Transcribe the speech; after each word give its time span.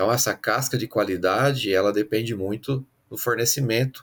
Então 0.00 0.10
essa 0.10 0.32
casca 0.32 0.78
de 0.78 0.86
qualidade, 0.86 1.74
ela 1.74 1.92
depende 1.92 2.34
muito 2.34 2.82
do 3.10 3.18
fornecimento 3.18 4.02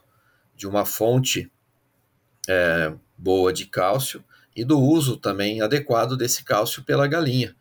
de 0.56 0.68
uma 0.68 0.86
fonte 0.86 1.52
é, 2.48 2.94
boa 3.18 3.52
de 3.52 3.66
cálcio 3.66 4.24
e 4.56 4.64
do 4.64 4.80
uso 4.80 5.18
também 5.18 5.60
adequado 5.60 6.16
desse 6.16 6.44
cálcio 6.44 6.84
pela 6.84 7.08
galinha. 7.08 7.56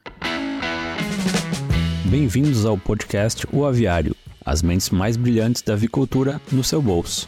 Bem-vindos 2.04 2.66
ao 2.66 2.76
podcast 2.76 3.46
O 3.50 3.64
Aviário, 3.64 4.14
as 4.44 4.60
mentes 4.60 4.90
mais 4.90 5.16
brilhantes 5.16 5.62
da 5.62 5.72
avicultura 5.72 6.38
no 6.52 6.62
seu 6.62 6.82
bolso. 6.82 7.26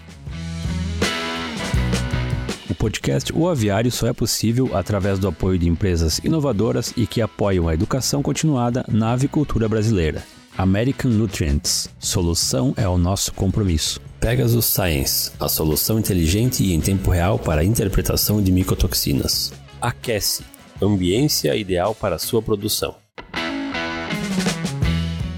O 2.69 2.75
podcast 2.75 3.33
O 3.33 3.49
Aviário 3.49 3.91
só 3.91 4.09
é 4.09 4.13
possível 4.13 4.77
através 4.77 5.19
do 5.19 5.27
apoio 5.27 5.59
de 5.59 5.71
empresas 5.71 6.19
inovadoras 6.19 6.93
e 6.99 7.07
que 7.07 7.23
apoiam 7.23 7.67
a 7.67 7.73
educação 7.73 8.23
continuada 8.23 8.85
na 8.87 9.13
avicultura 9.13 9.67
brasileira. 9.67 10.23
American 10.59 11.13
Nutrients. 11.13 11.89
Solução 12.01 12.75
é 12.77 12.89
o 12.89 12.99
nosso 12.99 13.33
compromisso. 13.33 14.01
Pegasus 14.19 14.65
Science, 14.65 15.31
a 15.39 15.49
solução 15.49 16.01
inteligente 16.01 16.65
e 16.65 16.75
em 16.75 16.81
tempo 16.81 17.13
real 17.13 17.39
para 17.39 17.61
a 17.61 17.65
interpretação 17.65 18.43
de 18.43 18.51
micotoxinas. 18.51 19.53
Aquece, 19.81 20.45
ambiência 20.83 21.55
ideal 21.55 21.95
para 21.95 22.19
sua 22.19 22.43
produção. 22.43 22.97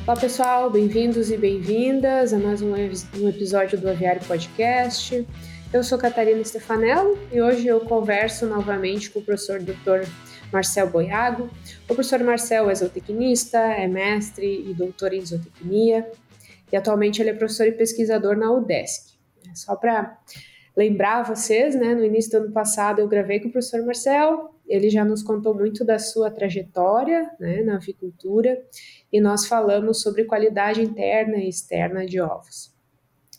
Olá 0.06 0.18
pessoal, 0.18 0.70
bem-vindos 0.70 1.30
e 1.30 1.36
bem-vindas 1.36 2.32
a 2.32 2.38
mais 2.38 2.62
um, 2.62 2.72
um, 2.72 3.28
episódio 3.28 3.78
do 3.78 3.90
Aviário 3.90 4.22
Podcast. 4.24 5.26
Eu 5.70 5.84
sou 5.84 5.98
Catarina 5.98 6.42
Stefanello 6.42 7.18
e 7.30 7.42
hoje 7.42 7.66
eu 7.66 7.80
converso 7.80 8.46
novamente 8.46 9.10
com 9.10 9.18
o 9.18 9.22
professor 9.22 9.60
Dr. 9.60 10.08
Marcel 10.52 10.88
Boiago. 10.88 11.50
O 11.84 11.86
professor 11.86 12.20
Marcel 12.20 12.68
é 12.70 12.74
zootecnista, 12.74 13.58
é 13.58 13.86
mestre 13.86 14.68
e 14.68 14.74
doutor 14.74 15.12
em 15.12 15.24
zootecnia 15.24 16.10
e 16.72 16.76
atualmente 16.76 17.20
ele 17.20 17.30
é 17.30 17.34
professor 17.34 17.66
e 17.66 17.72
pesquisador 17.72 18.36
na 18.36 18.50
UDESC. 18.52 19.14
Só 19.54 19.74
para 19.74 20.18
lembrar 20.76 21.22
vocês, 21.22 21.74
né, 21.74 21.94
no 21.94 22.04
início 22.04 22.30
do 22.30 22.44
ano 22.44 22.52
passado 22.52 23.00
eu 23.00 23.08
gravei 23.08 23.40
com 23.40 23.48
o 23.48 23.52
professor 23.52 23.84
Marcel, 23.84 24.54
ele 24.66 24.88
já 24.88 25.04
nos 25.04 25.22
contou 25.22 25.52
muito 25.52 25.84
da 25.84 25.98
sua 25.98 26.30
trajetória 26.30 27.28
né, 27.40 27.62
na 27.62 27.74
avicultura 27.74 28.56
e 29.12 29.20
nós 29.20 29.46
falamos 29.46 30.00
sobre 30.00 30.24
qualidade 30.24 30.80
interna 30.80 31.38
e 31.38 31.48
externa 31.48 32.06
de 32.06 32.20
ovos. 32.20 32.72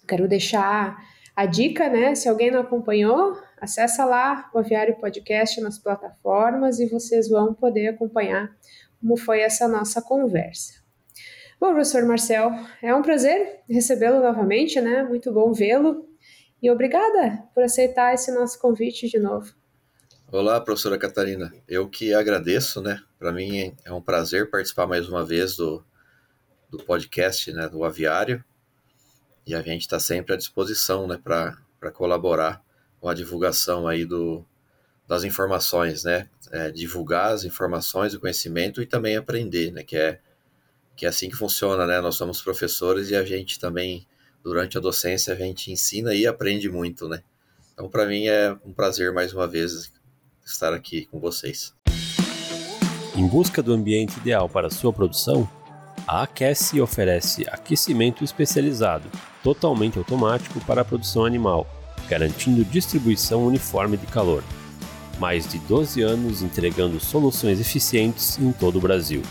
Quero 0.06 0.28
deixar 0.28 0.98
a 1.42 1.46
dica, 1.48 1.90
né? 1.90 2.14
Se 2.14 2.30
alguém 2.30 2.52
não 2.52 2.62
acompanhou, 2.62 3.36
acessa 3.60 4.06
lá 4.06 4.48
o 4.54 4.60
Aviário 4.60 4.96
Podcast 4.98 5.60
nas 5.60 5.80
plataformas 5.80 6.80
e 6.80 6.86
vocês 6.86 7.28
vão 7.28 7.52
poder 7.52 7.88
acompanhar 7.88 8.56
como 9.00 9.18
foi 9.18 9.42
essa 9.42 9.68
nossa 9.68 10.04
conversa. 10.04 10.80
Bom, 11.60 11.70
professor 11.70 12.06
Marcel, 12.06 12.52
é 12.80 12.94
um 12.94 13.02
prazer 13.02 13.62
recebê-lo 13.68 14.22
novamente, 14.22 14.80
né? 14.80 15.02
Muito 15.02 15.32
bom 15.32 15.52
vê-lo 15.52 16.08
e 16.62 16.70
obrigada 16.70 17.44
por 17.56 17.64
aceitar 17.64 18.14
esse 18.14 18.32
nosso 18.32 18.60
convite 18.60 19.10
de 19.10 19.18
novo. 19.18 19.52
Olá, 20.32 20.62
professora 20.62 21.00
Catarina. 21.00 21.52
Eu 21.68 21.90
que 21.90 22.14
agradeço, 22.14 22.84
né? 22.84 23.02
Para 23.18 23.32
mim 23.32 23.76
é 23.84 23.92
um 23.92 24.02
prazer 24.02 24.52
participar 24.52 24.86
mais 24.86 25.10
uma 25.10 25.26
vez 25.26 25.56
do, 25.56 25.84
do 26.70 26.78
podcast, 26.84 27.52
né, 27.52 27.68
do 27.68 27.84
Aviário. 27.84 28.46
E 29.52 29.54
a 29.54 29.62
gente 29.62 29.82
está 29.82 30.00
sempre 30.00 30.34
à 30.34 30.38
disposição, 30.38 31.06
né, 31.06 31.20
para 31.22 31.92
colaborar 31.92 32.64
com 33.02 33.10
a 33.10 33.14
divulgação 33.14 33.86
aí 33.86 34.06
do, 34.06 34.46
das 35.06 35.26
informações, 35.26 36.06
né? 36.06 36.30
É, 36.52 36.72
divulgar 36.72 37.34
as 37.34 37.44
informações, 37.44 38.14
o 38.14 38.20
conhecimento 38.22 38.82
e 38.82 38.86
também 38.86 39.18
aprender, 39.18 39.70
né? 39.74 39.84
Que 39.84 39.98
é, 39.98 40.20
que 40.96 41.06
é 41.06 41.10
assim 41.10 41.30
que 41.30 41.36
funciona, 41.36 41.86
né? 41.86 42.00
Nós 42.00 42.16
somos 42.16 42.42
professores 42.42 43.10
e 43.10 43.16
a 43.16 43.26
gente 43.26 43.60
também, 43.60 44.08
durante 44.42 44.78
a 44.78 44.82
docência, 44.82 45.34
a 45.34 45.36
gente 45.38 45.70
ensina 45.70 46.14
e 46.14 46.26
aprende 46.26 46.70
muito, 46.70 47.10
né? 47.10 47.22
Então, 47.74 47.90
para 47.90 48.06
mim 48.06 48.28
é 48.28 48.56
um 48.64 48.72
prazer 48.72 49.12
mais 49.12 49.34
uma 49.34 49.48
vez 49.48 49.92
estar 50.46 50.74
aqui 50.74 51.08
com 51.08 51.20
vocês. 51.20 51.74
Em 53.18 53.28
busca 53.28 53.62
do 53.62 53.74
ambiente 53.74 54.18
ideal 54.18 54.48
para 54.48 54.70
sua 54.70 54.94
produção, 54.94 55.50
a 56.08 56.24
Aquece 56.24 56.80
oferece 56.80 57.46
aquecimento 57.50 58.24
especializado, 58.24 59.12
totalmente 59.44 59.98
automático 59.98 60.60
para 60.66 60.82
a 60.82 60.86
produção 60.86 61.26
animal, 61.26 61.68
garantindo 62.10 62.64
distribuição 62.66 63.46
uniforme 63.46 63.98
de 63.98 64.08
calor. 64.08 64.44
Mais 65.20 65.48
de 65.48 65.60
12 65.60 66.02
anos 66.02 66.42
entregando 66.42 67.00
soluções 67.00 67.60
eficientes 67.60 68.40
em 68.40 68.52
todo 68.52 68.78
o 68.78 68.82
Brasil. 68.82 69.22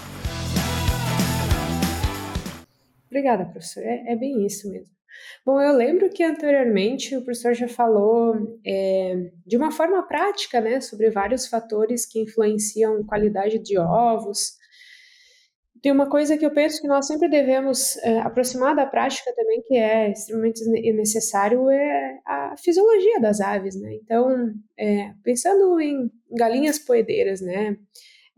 Obrigada, 3.07 3.45
professor. 3.45 3.83
É, 3.83 4.13
é 4.13 4.17
bem 4.17 4.47
isso 4.47 4.71
mesmo. 4.71 5.01
Bom, 5.45 5.61
eu 5.61 5.75
lembro 5.75 6.09
que 6.11 6.23
anteriormente 6.23 7.17
o 7.17 7.23
professor 7.25 7.55
já 7.55 7.67
falou 7.67 8.61
é, 8.65 9.31
de 9.47 9.57
uma 9.57 9.71
forma 9.71 10.07
prática, 10.07 10.61
né, 10.61 10.81
sobre 10.81 11.11
vários 11.11 11.47
fatores 11.47 12.07
que 12.07 12.21
influenciam 12.21 13.03
qualidade 13.05 13.59
de 13.59 13.79
ovos. 13.79 14.60
Tem 15.83 15.91
uma 15.91 16.09
coisa 16.09 16.37
que 16.37 16.45
eu 16.45 16.53
penso 16.53 16.81
que 16.81 16.89
nós 16.89 17.07
sempre 17.07 17.29
devemos 17.29 17.97
é, 17.99 18.19
aproximar 18.21 18.77
da 18.77 18.87
prática 18.87 19.33
também, 19.35 19.63
que 19.63 19.75
é 19.75 20.11
extremamente 20.11 20.63
necessário, 20.93 21.71
é 21.71 22.21
a 22.27 22.55
fisiologia 22.59 23.19
das 23.21 23.41
aves, 23.41 23.81
né? 23.81 23.95
Então, 23.95 24.53
é, 24.79 25.13
pensando 25.23 25.81
em 25.81 26.11
galinhas 26.31 26.79
poedeiras, 26.79 27.41
né, 27.41 27.77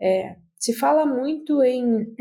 é, 0.00 0.36
se 0.58 0.72
fala 0.72 1.04
muito 1.04 1.62
em 1.64 2.14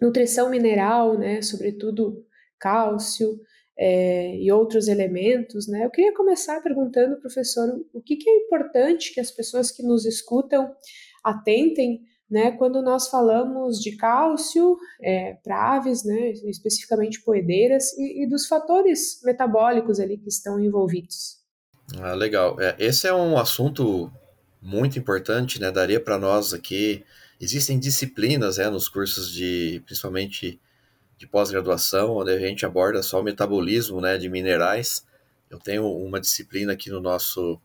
nutrição 0.00 0.50
mineral, 0.50 1.18
né, 1.18 1.40
sobretudo 1.40 2.24
cálcio, 2.58 3.38
é, 3.76 4.36
e 4.36 4.52
outros 4.52 4.86
elementos, 4.86 5.66
né? 5.66 5.84
Eu 5.84 5.90
queria 5.90 6.14
começar 6.14 6.60
perguntando, 6.62 7.18
professor, 7.20 7.68
o 7.92 8.02
que, 8.02 8.16
que 8.16 8.28
é 8.28 8.36
importante 8.36 9.12
que 9.14 9.20
as 9.20 9.30
pessoas 9.30 9.70
que 9.70 9.82
nos 9.82 10.04
escutam 10.04 10.70
atentem, 11.24 12.02
né? 12.32 12.50
Quando 12.52 12.80
nós 12.80 13.08
falamos 13.08 13.78
de 13.78 13.94
cálcio 13.94 14.78
é, 15.00 15.34
para 15.44 15.76
aves, 15.76 16.02
né? 16.02 16.30
Especificamente 16.46 17.20
poedeiras 17.20 17.92
e, 17.98 18.24
e, 18.24 18.26
dos 18.26 18.46
fatores 18.46 19.20
metabólicos 19.22 20.00
ali 20.00 20.16
que 20.16 20.28
estão 20.28 20.58
envolvidos. 20.58 21.42
Ah, 22.00 22.14
legal. 22.14 22.58
É, 22.58 22.74
esse 22.78 23.06
é 23.06 23.12
um 23.12 23.36
assunto 23.36 24.10
muito 24.60 24.98
importante, 24.98 25.60
né? 25.60 25.70
Daria 25.70 26.00
para 26.00 26.18
nós 26.18 26.54
aqui. 26.54 27.04
Existem 27.38 27.78
disciplinas, 27.78 28.56
né, 28.56 28.70
nos 28.70 28.88
cursos 28.88 29.30
de, 29.30 29.82
principalmente 29.84 30.60
de 31.18 31.26
pós-graduação, 31.26 32.16
onde 32.16 32.30
a 32.30 32.38
gente 32.38 32.64
aborda 32.64 33.02
só 33.02 33.20
o 33.20 33.22
metabolismo 33.22 34.00
né, 34.00 34.16
de 34.16 34.28
minerais. 34.28 35.04
Eu 35.50 35.58
tenho 35.58 35.86
uma 35.86 36.20
disciplina 36.20 36.72
aqui 36.72 36.88
no 36.88 37.00
nosso, 37.00 37.60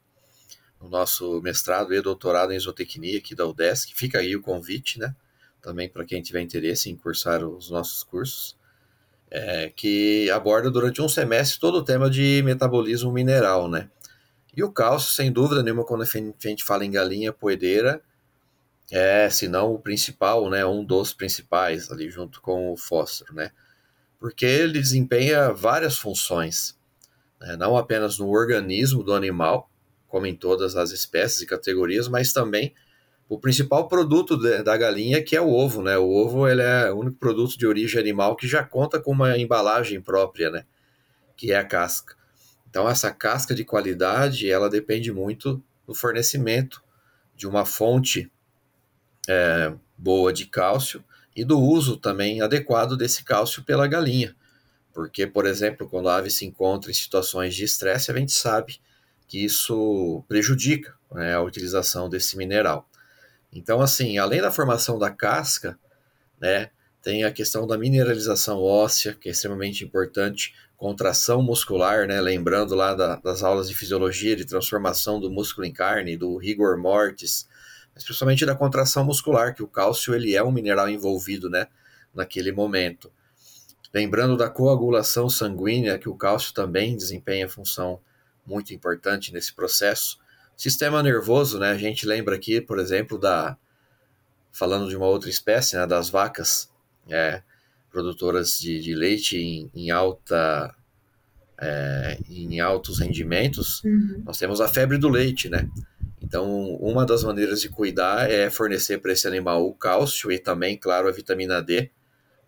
no 0.81 0.89
nosso 0.89 1.41
mestrado 1.41 1.93
e 1.93 2.01
doutorado 2.01 2.53
em 2.53 2.59
zootecnia 2.59 3.17
aqui 3.17 3.35
da 3.35 3.45
UDESC. 3.45 3.93
Fica 3.95 4.19
aí 4.19 4.35
o 4.35 4.41
convite, 4.41 4.99
né? 4.99 5.15
Também 5.61 5.89
para 5.89 6.05
quem 6.05 6.21
tiver 6.21 6.41
interesse 6.41 6.89
em 6.89 6.95
cursar 6.95 7.43
os 7.43 7.69
nossos 7.69 8.03
cursos. 8.03 8.55
É, 9.29 9.69
que 9.75 10.29
aborda 10.31 10.71
durante 10.71 11.01
um 11.01 11.09
semestre 11.09 11.59
todo 11.59 11.79
o 11.79 11.83
tema 11.83 12.09
de 12.09 12.41
metabolismo 12.45 13.11
mineral, 13.11 13.67
né? 13.67 13.89
E 14.55 14.63
o 14.63 14.71
cálcio, 14.71 15.13
sem 15.13 15.31
dúvida 15.31 15.61
nenhuma, 15.61 15.83
quando 15.83 16.03
a 16.03 16.05
gente 16.05 16.63
fala 16.63 16.85
em 16.85 16.89
galinha 16.89 17.33
poedeira, 17.33 18.01
é, 18.91 19.29
se 19.29 19.47
não 19.47 19.73
o 19.73 19.79
principal, 19.79 20.49
né, 20.49 20.65
um 20.65 20.83
dos 20.83 21.13
principais 21.13 21.91
ali 21.91 22.09
junto 22.09 22.41
com 22.41 22.71
o 22.71 22.77
fósforo, 22.77 23.35
né? 23.35 23.51
Porque 24.19 24.45
ele 24.45 24.79
desempenha 24.79 25.51
várias 25.51 25.97
funções, 25.97 26.77
né, 27.39 27.55
não 27.57 27.77
apenas 27.77 28.17
no 28.17 28.29
organismo 28.29 29.03
do 29.03 29.13
animal, 29.13 29.69
como 30.07 30.25
em 30.25 30.35
todas 30.35 30.75
as 30.75 30.91
espécies 30.91 31.41
e 31.41 31.45
categorias, 31.45 32.07
mas 32.07 32.31
também 32.31 32.73
o 33.29 33.37
principal 33.37 33.87
produto 33.87 34.37
de, 34.37 34.63
da 34.63 34.77
galinha, 34.77 35.21
que 35.21 35.35
é 35.35 35.41
o 35.41 35.49
ovo, 35.49 35.81
né? 35.81 35.97
O 35.97 36.09
ovo 36.09 36.47
ele 36.47 36.61
é 36.61 36.91
o 36.91 36.99
único 36.99 37.17
produto 37.17 37.57
de 37.57 37.67
origem 37.67 37.99
animal 37.99 38.35
que 38.35 38.47
já 38.47 38.63
conta 38.63 38.99
com 38.99 39.11
uma 39.11 39.37
embalagem 39.37 39.99
própria, 40.01 40.49
né? 40.49 40.65
Que 41.35 41.51
é 41.51 41.57
a 41.57 41.65
casca. 41.65 42.15
Então 42.69 42.87
essa 42.89 43.11
casca 43.11 43.53
de 43.53 43.65
qualidade, 43.65 44.49
ela 44.49 44.69
depende 44.69 45.11
muito 45.11 45.61
do 45.85 45.93
fornecimento 45.93 46.81
de 47.35 47.47
uma 47.47 47.65
fonte 47.65 48.31
é, 49.27 49.73
boa 49.97 50.31
de 50.31 50.45
cálcio 50.45 51.03
e 51.35 51.43
do 51.43 51.59
uso 51.59 51.97
também 51.97 52.41
adequado 52.41 52.95
desse 52.95 53.23
cálcio 53.23 53.63
pela 53.63 53.87
galinha. 53.87 54.35
Porque, 54.93 55.27
por 55.27 55.45
exemplo, 55.45 55.87
quando 55.87 56.09
a 56.09 56.15
ave 56.15 56.31
se 56.31 56.45
encontra 56.45 56.89
em 56.89 56.93
situações 56.93 57.53
de 57.53 57.63
estresse, 57.63 58.09
a 58.09 58.17
gente 58.17 58.31
sabe 58.31 58.79
que 59.27 59.43
isso 59.43 60.23
prejudica 60.27 60.95
né, 61.11 61.35
a 61.35 61.41
utilização 61.41 62.09
desse 62.09 62.37
mineral. 62.37 62.89
Então, 63.51 63.81
assim, 63.81 64.17
além 64.17 64.41
da 64.41 64.51
formação 64.51 64.97
da 64.97 65.09
casca, 65.09 65.77
né, 66.39 66.69
tem 67.01 67.23
a 67.23 67.31
questão 67.31 67.65
da 67.65 67.77
mineralização 67.77 68.61
óssea, 68.61 69.13
que 69.13 69.29
é 69.29 69.31
extremamente 69.31 69.83
importante, 69.83 70.53
contração 70.75 71.41
muscular, 71.41 72.07
né, 72.07 72.21
lembrando 72.21 72.75
lá 72.75 72.93
da, 72.93 73.15
das 73.15 73.43
aulas 73.43 73.67
de 73.67 73.75
fisiologia 73.75 74.35
de 74.35 74.45
transformação 74.45 75.19
do 75.19 75.29
músculo 75.29 75.65
em 75.65 75.73
carne, 75.73 76.15
do 76.15 76.37
rigor 76.37 76.77
mortis, 76.77 77.47
especialmente 77.95 78.45
da 78.45 78.55
contração 78.55 79.03
muscular, 79.03 79.55
que 79.55 79.63
o 79.63 79.67
cálcio 79.67 80.13
ele 80.13 80.35
é 80.35 80.43
um 80.43 80.51
mineral 80.51 80.89
envolvido, 80.89 81.49
né, 81.49 81.67
naquele 82.13 82.51
momento. 82.51 83.11
Lembrando 83.93 84.37
da 84.37 84.49
coagulação 84.49 85.29
sanguínea, 85.29 85.97
que 85.97 86.09
o 86.09 86.15
cálcio 86.15 86.53
também 86.53 86.95
desempenha 86.95 87.49
função 87.49 87.99
muito 88.47 88.73
importante 88.73 89.33
nesse 89.33 89.53
processo. 89.53 90.17
Sistema 90.55 91.03
nervoso, 91.03 91.59
né? 91.59 91.71
A 91.71 91.77
gente 91.77 92.05
lembra 92.05 92.35
aqui, 92.35 92.61
por 92.61 92.79
exemplo, 92.79 93.19
da 93.19 93.57
falando 94.51 94.89
de 94.89 94.95
uma 94.95 95.05
outra 95.05 95.29
espécie, 95.29 95.75
né, 95.75 95.85
das 95.85 96.09
vacas 96.09 96.71
é, 97.07 97.43
produtoras 97.91 98.57
de, 98.59 98.79
de 98.79 98.95
leite 98.95 99.37
em, 99.37 99.69
em 99.75 99.91
alta 99.91 100.73
é, 101.59 102.17
em 102.29 102.59
altos 102.59 102.99
rendimentos, 102.99 103.83
uhum. 103.83 104.23
nós 104.25 104.37
temos 104.37 104.61
a 104.61 104.67
febre 104.67 104.97
do 104.97 105.09
leite, 105.09 105.49
né? 105.49 105.67
Então, 106.21 106.75
uma 106.75 107.05
das 107.05 107.23
maneiras 107.23 107.61
de 107.61 107.69
cuidar 107.69 108.29
é 108.29 108.49
fornecer 108.49 108.99
para 108.99 109.11
esse 109.11 109.27
animal 109.27 109.65
o 109.65 109.73
cálcio 109.73 110.31
e 110.31 110.37
também, 110.37 110.77
claro, 110.77 111.07
a 111.07 111.11
vitamina 111.11 111.61
D 111.61 111.89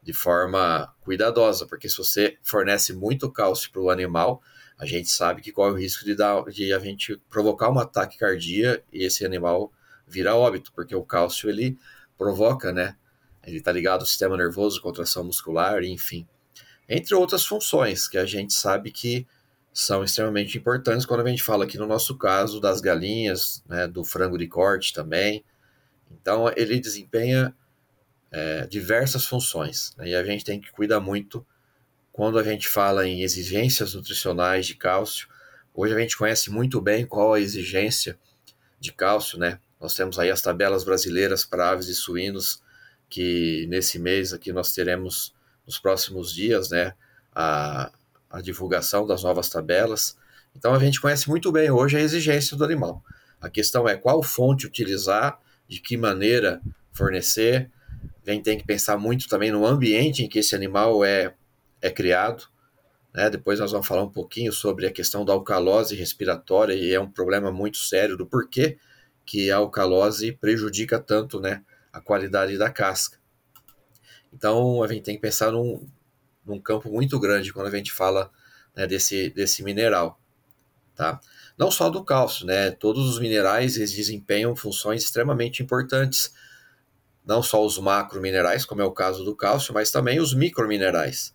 de 0.02 0.14
forma 0.14 0.94
cuidadosa, 1.02 1.66
porque 1.66 1.88
se 1.88 1.98
você 1.98 2.38
fornece 2.44 2.94
muito 2.94 3.32
cálcio 3.32 3.72
para 3.72 3.82
o 3.82 3.90
animal, 3.90 4.42
a 4.80 4.86
gente 4.86 5.10
sabe 5.10 5.42
que 5.42 5.52
corre 5.52 5.72
o 5.72 5.78
risco 5.78 6.06
de, 6.06 6.16
dar, 6.16 6.44
de 6.46 6.74
a 6.74 6.80
gente 6.80 7.22
provocar 7.30 7.70
um 7.70 7.78
ataque 7.78 8.18
cardíaco 8.18 8.84
e 8.92 9.04
esse 9.04 9.26
animal 9.26 9.72
virar 10.08 10.36
óbito, 10.36 10.72
porque 10.74 10.96
o 10.96 11.04
cálcio 11.04 11.50
ele 11.50 11.78
provoca, 12.18 12.72
né? 12.72 12.96
Ele 13.46 13.58
está 13.58 13.72
ligado 13.72 14.02
ao 14.02 14.08
sistema 14.08 14.36
nervoso, 14.36 14.82
contração 14.82 15.24
muscular, 15.24 15.84
enfim 15.84 16.28
entre 16.90 17.14
outras 17.14 17.46
funções 17.46 18.08
que 18.08 18.18
a 18.18 18.26
gente 18.26 18.54
sabe 18.54 18.92
que 18.92 19.28
são 19.72 20.04
extremamente 20.04 20.58
importantes 20.58 21.06
quando 21.06 21.22
a 21.22 21.30
gente 21.30 21.44
fala 21.44 21.64
aqui 21.64 21.78
no 21.78 21.86
nosso 21.86 22.18
caso 22.18 22.60
das 22.60 22.82
galinhas, 22.82 23.64
né, 23.70 23.88
do 23.88 24.04
frango 24.04 24.38
de 24.38 24.48
corte 24.48 24.92
também. 24.92 25.46
Então 26.12 26.52
ele 26.58 26.80
desempenha 26.80 27.56
é, 28.32 28.66
diversas 28.66 29.26
funções 29.26 29.94
né, 29.96 30.10
e 30.10 30.16
a 30.16 30.24
gente 30.24 30.44
tem 30.44 30.60
que 30.60 30.72
cuidar 30.72 31.00
muito 31.00 31.46
quando 32.20 32.38
a 32.38 32.44
gente 32.44 32.68
fala 32.68 33.08
em 33.08 33.22
exigências 33.22 33.94
nutricionais 33.94 34.68
de 34.68 34.76
cálcio. 34.76 35.30
Hoje 35.74 35.96
a 35.96 36.00
gente 36.00 36.18
conhece 36.18 36.52
muito 36.52 36.82
bem 36.82 37.06
qual 37.06 37.34
a 37.34 37.40
exigência 37.40 38.20
de 38.78 38.92
cálcio, 38.92 39.40
né? 39.40 39.58
Nós 39.80 39.94
temos 39.94 40.20
aí 40.20 40.30
as 40.30 40.42
tabelas 40.42 40.84
brasileiras 40.84 41.46
para 41.46 41.70
aves 41.70 41.88
e 41.88 41.96
suínos 41.96 42.62
que 43.10 43.66
nesse 43.70 43.98
mês 43.98 44.34
aqui 44.34 44.52
nós 44.52 44.74
teremos 44.74 45.34
nos 45.66 45.80
próximos 45.80 46.34
dias, 46.34 46.72
né, 46.72 46.94
a, 47.34 47.90
a 48.30 48.42
divulgação 48.42 49.08
das 49.08 49.24
novas 49.24 49.48
tabelas. 49.48 50.18
Então 50.54 50.74
a 50.74 50.80
gente 50.80 51.00
conhece 51.00 51.30
muito 51.30 51.50
bem 51.54 51.72
hoje 51.72 51.96
a 51.96 52.02
exigência 52.02 52.58
do 52.58 52.66
animal. 52.66 53.02
A 53.40 53.50
questão 53.50 53.88
é 53.88 53.96
qual 53.96 54.22
fonte 54.22 54.68
utilizar, 54.68 55.40
de 55.70 55.80
que 55.80 55.96
maneira 55.96 56.62
fornecer. 56.92 57.72
A 58.28 58.32
gente 58.32 58.44
tem 58.44 58.58
que 58.58 58.66
pensar 58.66 58.98
muito 58.98 59.30
também 59.30 59.54
no 59.54 59.66
ambiente 59.66 60.22
em 60.22 60.28
que 60.28 60.40
esse 60.40 60.54
animal 60.54 61.06
é, 61.06 61.34
é 61.82 61.90
criado. 61.90 62.48
Né? 63.14 63.30
Depois 63.30 63.60
nós 63.60 63.72
vamos 63.72 63.88
falar 63.88 64.04
um 64.04 64.12
pouquinho 64.12 64.52
sobre 64.52 64.88
a 64.88 64.92
questão 64.92 65.26
da 65.26 65.34
alcalose 65.34 65.96
respiratória 65.96 66.74
e 66.74 66.94
é 66.94 67.00
um 67.00 67.10
problema 67.10 67.52
muito 67.52 67.78
sério 67.78 68.18
do 68.18 68.26
porquê 68.26 68.78
que 69.26 69.52
a 69.52 69.58
alcalose 69.58 70.32
prejudica 70.32 71.00
tanto 71.00 71.40
né, 71.40 71.64
a 71.94 72.02
qualidade 72.02 72.58
da 72.58 72.70
casca. 72.70 73.18
Então 74.34 74.84
a 74.84 74.88
gente 74.88 75.04
tem 75.04 75.16
que 75.16 75.22
pensar 75.22 75.52
num, 75.52 75.88
num 76.46 76.60
campo 76.60 76.92
muito 76.92 77.20
grande 77.20 77.54
quando 77.54 77.68
a 77.68 77.76
gente 77.76 77.92
fala 77.92 78.32
né, 78.76 78.88
desse, 78.88 79.30
desse 79.30 79.64
mineral. 79.64 80.20
Tá? 80.96 81.20
Não 81.58 81.72
só 81.72 81.90
do 81.90 82.04
cálcio, 82.04 82.46
né? 82.46 82.72
Todos 82.72 83.08
os 83.10 83.20
minerais 83.20 83.78
eles 83.78 83.94
desempenham 83.94 84.56
funções 84.56 85.04
extremamente 85.04 85.64
importantes. 85.64 86.34
Não 87.26 87.44
só 87.44 87.66
os 87.66 87.78
macrominerais, 87.78 88.66
como 88.66 88.82
é 88.82 88.86
o 88.86 88.92
caso 88.92 89.24
do 89.24 89.36
cálcio, 89.36 89.74
mas 89.74 89.92
também 89.92 90.20
os 90.20 90.34
microminerais. 90.34 91.34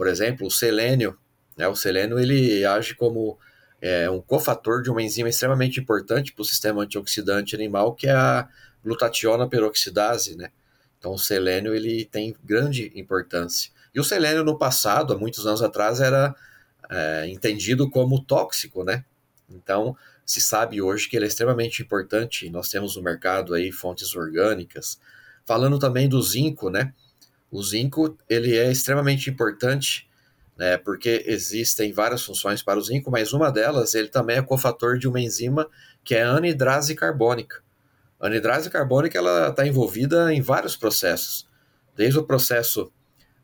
Por 0.00 0.08
exemplo, 0.08 0.46
o 0.46 0.50
selênio. 0.50 1.14
Né? 1.54 1.68
O 1.68 1.76
selênio 1.76 2.18
ele 2.18 2.64
age 2.64 2.94
como 2.94 3.38
é, 3.82 4.08
um 4.08 4.18
cofator 4.18 4.80
de 4.80 4.90
uma 4.90 5.02
enzima 5.02 5.28
extremamente 5.28 5.78
importante 5.78 6.32
para 6.32 6.40
o 6.40 6.44
sistema 6.46 6.82
antioxidante 6.84 7.54
animal, 7.54 7.94
que 7.94 8.06
é 8.06 8.12
a 8.12 8.48
glutationa 8.82 9.46
peroxidase, 9.46 10.38
né? 10.38 10.52
Então 10.98 11.12
o 11.12 11.18
selênio 11.18 11.74
ele 11.74 12.06
tem 12.06 12.34
grande 12.42 12.90
importância. 12.94 13.70
E 13.94 14.00
o 14.00 14.02
selênio 14.02 14.42
no 14.42 14.56
passado, 14.56 15.12
há 15.12 15.18
muitos 15.18 15.46
anos 15.46 15.62
atrás, 15.62 16.00
era 16.00 16.34
é, 16.88 17.26
entendido 17.28 17.90
como 17.90 18.24
tóxico, 18.24 18.82
né? 18.82 19.04
Então 19.50 19.94
se 20.24 20.40
sabe 20.40 20.80
hoje 20.80 21.10
que 21.10 21.16
ele 21.18 21.26
é 21.26 21.28
extremamente 21.28 21.82
importante. 21.82 22.48
Nós 22.48 22.70
temos 22.70 22.96
no 22.96 23.02
mercado 23.02 23.52
aí 23.52 23.70
fontes 23.70 24.16
orgânicas. 24.16 24.98
Falando 25.44 25.78
também 25.78 26.08
do 26.08 26.22
zinco, 26.22 26.70
né? 26.70 26.94
O 27.50 27.62
zinco 27.62 28.16
ele 28.28 28.56
é 28.56 28.70
extremamente 28.70 29.28
importante, 29.28 30.08
né? 30.56 30.76
Porque 30.76 31.24
existem 31.26 31.92
várias 31.92 32.22
funções 32.22 32.62
para 32.62 32.78
o 32.78 32.82
zinco, 32.82 33.10
mas 33.10 33.32
uma 33.32 33.50
delas 33.50 33.94
ele 33.94 34.08
também 34.08 34.36
é 34.36 34.42
cofator 34.42 34.98
de 34.98 35.08
uma 35.08 35.20
enzima 35.20 35.68
que 36.04 36.14
é 36.14 36.22
a 36.22 36.32
anidrase 36.32 36.94
carbônica. 36.94 37.62
A 38.20 38.26
anidrase 38.26 38.68
carbônica 38.68 39.16
ela 39.16 39.48
está 39.48 39.66
envolvida 39.66 40.32
em 40.32 40.42
vários 40.42 40.76
processos, 40.76 41.48
desde 41.96 42.18
o 42.18 42.24
processo 42.24 42.92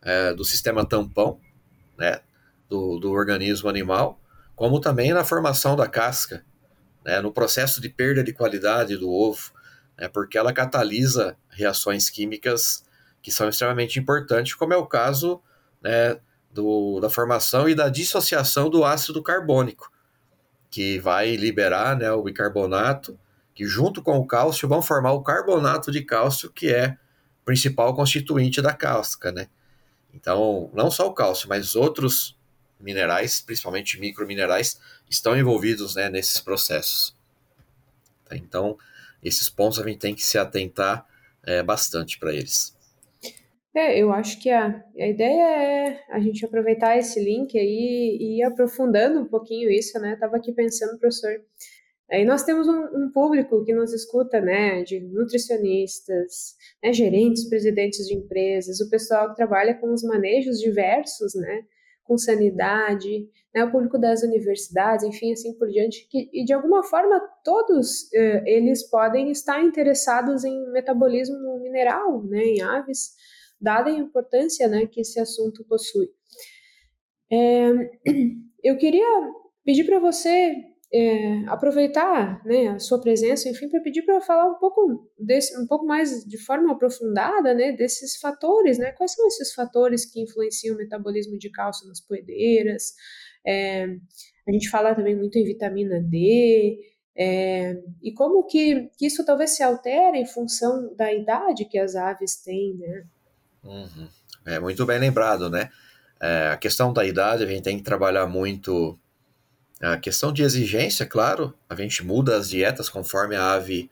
é, 0.03 0.35
do 0.35 0.45
sistema 0.45 0.87
tampão, 0.87 1.41
né, 1.99 2.21
do, 2.69 2.99
do 2.99 3.11
organismo 3.11 3.69
animal, 3.69 4.21
como 4.55 4.81
também 4.81 5.13
na 5.13 5.25
formação 5.25 5.75
da 5.75 5.89
casca, 5.89 6.45
né, 7.05 7.21
no 7.21 7.33
processo 7.33 7.81
de 7.81 7.89
perda 7.89 8.23
de 8.23 8.33
qualidade 8.33 8.97
do 8.97 9.11
ovo, 9.11 9.53
né, 9.99 10.09
porque 10.09 10.37
ela 10.37 10.53
catalisa 10.53 11.37
reações 11.49 12.11
químicas 12.11 12.85
que 13.27 13.33
são 13.33 13.49
extremamente 13.49 13.99
importantes, 13.99 14.55
como 14.55 14.73
é 14.73 14.77
o 14.77 14.87
caso 14.87 15.43
né, 15.83 16.17
do, 16.49 17.01
da 17.01 17.11
formação 17.11 17.69
e 17.69 17.75
da 17.75 17.89
dissociação 17.89 18.71
do 18.71 18.85
ácido 18.85 19.21
carbônico, 19.21 19.91
que 20.71 21.01
vai 21.01 21.35
liberar 21.35 21.97
né, 21.97 22.09
o 22.13 22.23
bicarbonato 22.23 23.19
que 23.53 23.67
junto 23.67 24.01
com 24.01 24.17
o 24.17 24.25
cálcio 24.25 24.69
vão 24.69 24.81
formar 24.81 25.11
o 25.11 25.25
carbonato 25.25 25.91
de 25.91 26.05
cálcio, 26.05 26.53
que 26.53 26.73
é 26.73 26.97
o 27.43 27.45
principal 27.45 27.97
constituinte 27.97 28.63
da 28.63 28.73
casca, 28.73 29.33
né? 29.33 29.49
Então, 30.15 30.71
não 30.73 30.89
só 30.89 31.09
o 31.09 31.13
cálcio, 31.13 31.49
mas 31.49 31.75
outros 31.75 32.39
minerais, 32.79 33.41
principalmente 33.41 33.99
microminerais, 33.99 34.81
estão 35.11 35.37
envolvidos 35.37 35.97
né, 35.97 36.09
nesses 36.09 36.39
processos. 36.39 37.17
Tá? 38.25 38.37
Então, 38.37 38.79
esses 39.21 39.49
pontos 39.49 39.81
a 39.81 39.83
gente 39.83 39.99
tem 39.99 40.15
que 40.15 40.25
se 40.25 40.39
atentar 40.39 41.05
é, 41.43 41.61
bastante 41.61 42.21
para 42.21 42.33
eles. 42.33 42.76
É, 43.77 43.99
eu 43.99 44.11
acho 44.11 44.41
que 44.41 44.49
a, 44.49 44.83
a 44.99 45.07
ideia 45.07 45.43
é 45.43 46.01
a 46.09 46.19
gente 46.19 46.43
aproveitar 46.47 46.97
esse 46.97 47.23
link 47.23 47.59
aí 47.59 48.17
e 48.19 48.39
ir 48.39 48.43
aprofundando 48.43 49.21
um 49.21 49.27
pouquinho 49.27 49.71
isso, 49.71 49.99
né? 50.01 50.15
Estava 50.15 50.39
aqui 50.39 50.51
pensando, 50.51 50.99
professor, 50.99 51.39
Aí 52.11 52.25
nós 52.25 52.45
temos 52.45 52.69
um, 52.69 52.85
um, 52.95 53.11
público 53.13 53.65
que 53.65 53.75
nos 53.75 53.93
escuta, 53.93 54.41
né, 54.41 54.85
de 54.85 55.01
nutricionistas, 55.01 56.55
né, 56.81 56.93
gerentes, 56.93 57.49
presidentes 57.49 58.07
de 58.07 58.15
empresas, 58.15 58.81
o 58.81 58.89
pessoal 58.89 59.31
que 59.31 59.35
trabalha 59.35 59.75
com 59.75 59.93
os 59.93 60.05
manejos 60.05 60.61
diversos, 60.61 61.35
né, 61.35 61.65
com 62.05 62.17
sanidade, 62.17 63.29
né, 63.53 63.65
o 63.65 63.73
público 63.73 63.99
das 63.99 64.23
universidades, 64.23 65.05
enfim, 65.05 65.33
assim 65.33 65.53
por 65.59 65.67
diante, 65.67 66.07
que, 66.09 66.31
e 66.33 66.45
de 66.45 66.53
alguma 66.53 66.85
forma 66.85 67.21
todos 67.43 68.09
eh, 68.15 68.45
eles 68.47 68.89
podem 68.89 69.33
estar 69.33 69.61
interessados 69.61 70.45
em 70.45 70.71
metabolismo 70.71 71.59
mineral, 71.59 72.23
né, 72.23 72.45
em 72.45 72.63
aves, 72.63 73.17
dada 73.61 73.91
a 73.91 73.93
importância, 73.93 74.69
né, 74.69 74.87
que 74.87 75.01
esse 75.01 75.19
assunto 75.19 75.65
possui. 75.65 76.09
É, 77.31 77.71
eu 78.63 78.77
queria 78.77 79.07
pedir 79.65 79.85
para 79.85 79.99
você 79.99 80.55
é, 80.93 81.45
aproveitar 81.49 82.45
né, 82.45 82.69
a 82.69 82.79
sua 82.79 83.01
presença, 83.01 83.49
enfim, 83.49 83.69
para 83.69 83.81
pedir 83.81 84.03
para 84.03 84.21
falar 84.21 84.49
um 84.49 84.59
pouco 84.59 85.11
desse, 85.19 85.61
um 85.61 85.67
pouco 85.67 85.85
mais 85.85 86.25
de 86.25 86.39
forma 86.39 86.73
aprofundada, 86.73 87.53
né, 87.55 87.73
desses 87.73 88.17
fatores, 88.17 88.79
né? 88.79 88.93
Quais 88.93 89.13
são 89.13 89.27
esses 89.27 89.53
fatores 89.53 90.05
que 90.05 90.21
influenciam 90.23 90.75
o 90.75 90.79
metabolismo 90.79 91.37
de 91.39 91.51
cálcio 91.51 91.89
nas 91.89 92.01
poedeiras? 92.01 92.95
É, 93.45 93.85
a 94.47 94.53
gente 94.53 94.71
fala 94.71 94.95
também 94.95 95.17
muito 95.17 95.39
em 95.39 95.45
vitamina 95.45 96.01
D. 96.01 96.79
É, 97.19 97.75
e 98.03 98.13
como 98.13 98.45
que, 98.45 98.91
que, 98.97 99.07
isso 99.07 99.25
talvez 99.25 99.51
se 99.51 99.63
altere 99.63 100.19
em 100.19 100.27
função 100.27 100.95
da 100.95 101.13
idade 101.13 101.65
que 101.65 101.79
as 101.79 101.97
aves 101.97 102.43
têm, 102.43 102.75
né? 102.77 103.05
Uhum. 103.67 104.09
É 104.45 104.59
muito 104.59 104.87
bem 104.87 104.99
lembrado, 104.99 105.51
né? 105.51 105.71
É, 106.21 106.49
a 106.49 106.57
questão 106.57 106.93
da 106.93 107.05
idade, 107.05 107.43
a 107.43 107.47
gente 107.47 107.63
tem 107.63 107.77
que 107.77 107.83
trabalhar 107.83 108.27
muito 108.27 108.99
a 109.81 109.97
questão 109.99 110.33
de 110.33 110.43
exigência, 110.43 111.05
claro, 111.05 111.53
a 111.69 111.75
gente 111.75 112.03
muda 112.03 112.37
as 112.37 112.49
dietas 112.49 112.89
conforme 112.89 113.37
a 113.37 113.53
ave 113.53 113.91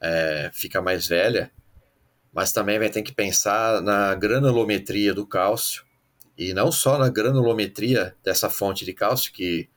é, 0.00 0.48
fica 0.52 0.80
mais 0.80 1.08
velha, 1.08 1.50
mas 2.32 2.52
também 2.52 2.78
vai 2.78 2.88
ter 2.88 3.02
que 3.02 3.12
pensar 3.12 3.82
na 3.82 4.14
granulometria 4.14 5.12
do 5.12 5.26
cálcio, 5.26 5.84
e 6.36 6.52
não 6.54 6.70
só 6.70 6.98
na 6.98 7.08
granulometria 7.08 8.14
dessa 8.22 8.48
fonte 8.48 8.84
de 8.84 8.92
cálcio, 8.92 9.32
que 9.32 9.68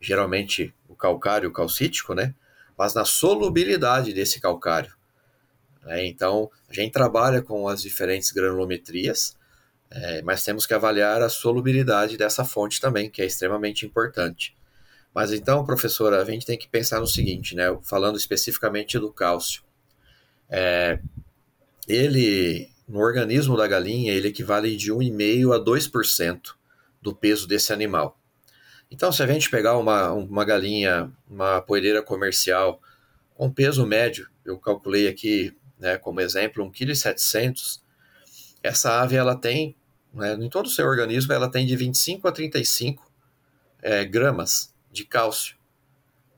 geralmente 0.00 0.74
o 0.88 0.94
calcário 0.94 1.52
calcítico, 1.52 2.14
né? 2.14 2.34
Mas 2.76 2.94
na 2.94 3.04
solubilidade 3.04 4.12
desse 4.12 4.40
calcário. 4.40 4.94
É, 5.86 6.06
então, 6.06 6.50
a 6.68 6.72
gente 6.74 6.92
trabalha 6.92 7.42
com 7.42 7.68
as 7.68 7.82
diferentes 7.82 8.30
granulometrias, 8.32 9.36
É, 9.90 10.22
mas 10.22 10.42
temos 10.42 10.66
que 10.66 10.74
avaliar 10.74 11.22
a 11.22 11.28
solubilidade 11.28 12.16
dessa 12.16 12.44
fonte 12.44 12.80
também, 12.80 13.08
que 13.10 13.22
é 13.22 13.26
extremamente 13.26 13.86
importante. 13.86 14.56
Mas 15.14 15.32
então, 15.32 15.64
professora, 15.64 16.20
a 16.20 16.24
gente 16.24 16.44
tem 16.46 16.58
que 16.58 16.68
pensar 16.68 17.00
no 17.00 17.06
seguinte, 17.06 17.54
né? 17.54 17.66
Falando 17.82 18.16
especificamente 18.18 18.98
do 18.98 19.12
cálcio. 19.12 19.62
É, 20.50 20.98
ele, 21.88 22.68
no 22.88 22.98
organismo 23.00 23.56
da 23.56 23.66
galinha, 23.68 24.12
ele 24.12 24.28
equivale 24.28 24.76
de 24.76 24.92
1,5% 24.92 25.54
a 25.54 25.60
2% 25.64 26.40
do 27.00 27.14
peso 27.14 27.46
desse 27.46 27.72
animal. 27.72 28.18
Então, 28.90 29.12
se 29.12 29.22
a 29.22 29.26
gente 29.26 29.50
pegar 29.50 29.78
uma, 29.78 30.12
uma 30.12 30.44
galinha, 30.44 31.12
uma 31.28 31.60
poedeira 31.60 32.02
comercial, 32.02 32.80
com 33.34 33.50
peso 33.50 33.86
médio, 33.86 34.28
eu 34.44 34.58
calculei 34.58 35.08
aqui 35.08 35.54
né, 35.78 35.96
como 35.96 36.20
exemplo, 36.20 36.64
1,7 36.64 37.14
kg, 37.14 37.82
essa 38.62 39.00
ave 39.00 39.16
ela 39.16 39.36
tem, 39.36 39.76
né, 40.12 40.34
em 40.34 40.48
todo 40.48 40.66
o 40.66 40.70
seu 40.70 40.86
organismo, 40.86 41.32
ela 41.32 41.50
tem 41.50 41.66
de 41.66 41.76
25 41.76 42.28
a 42.28 42.32
35 42.32 43.10
é, 43.82 44.04
gramas 44.04 44.74
de 44.90 45.04
cálcio, 45.04 45.56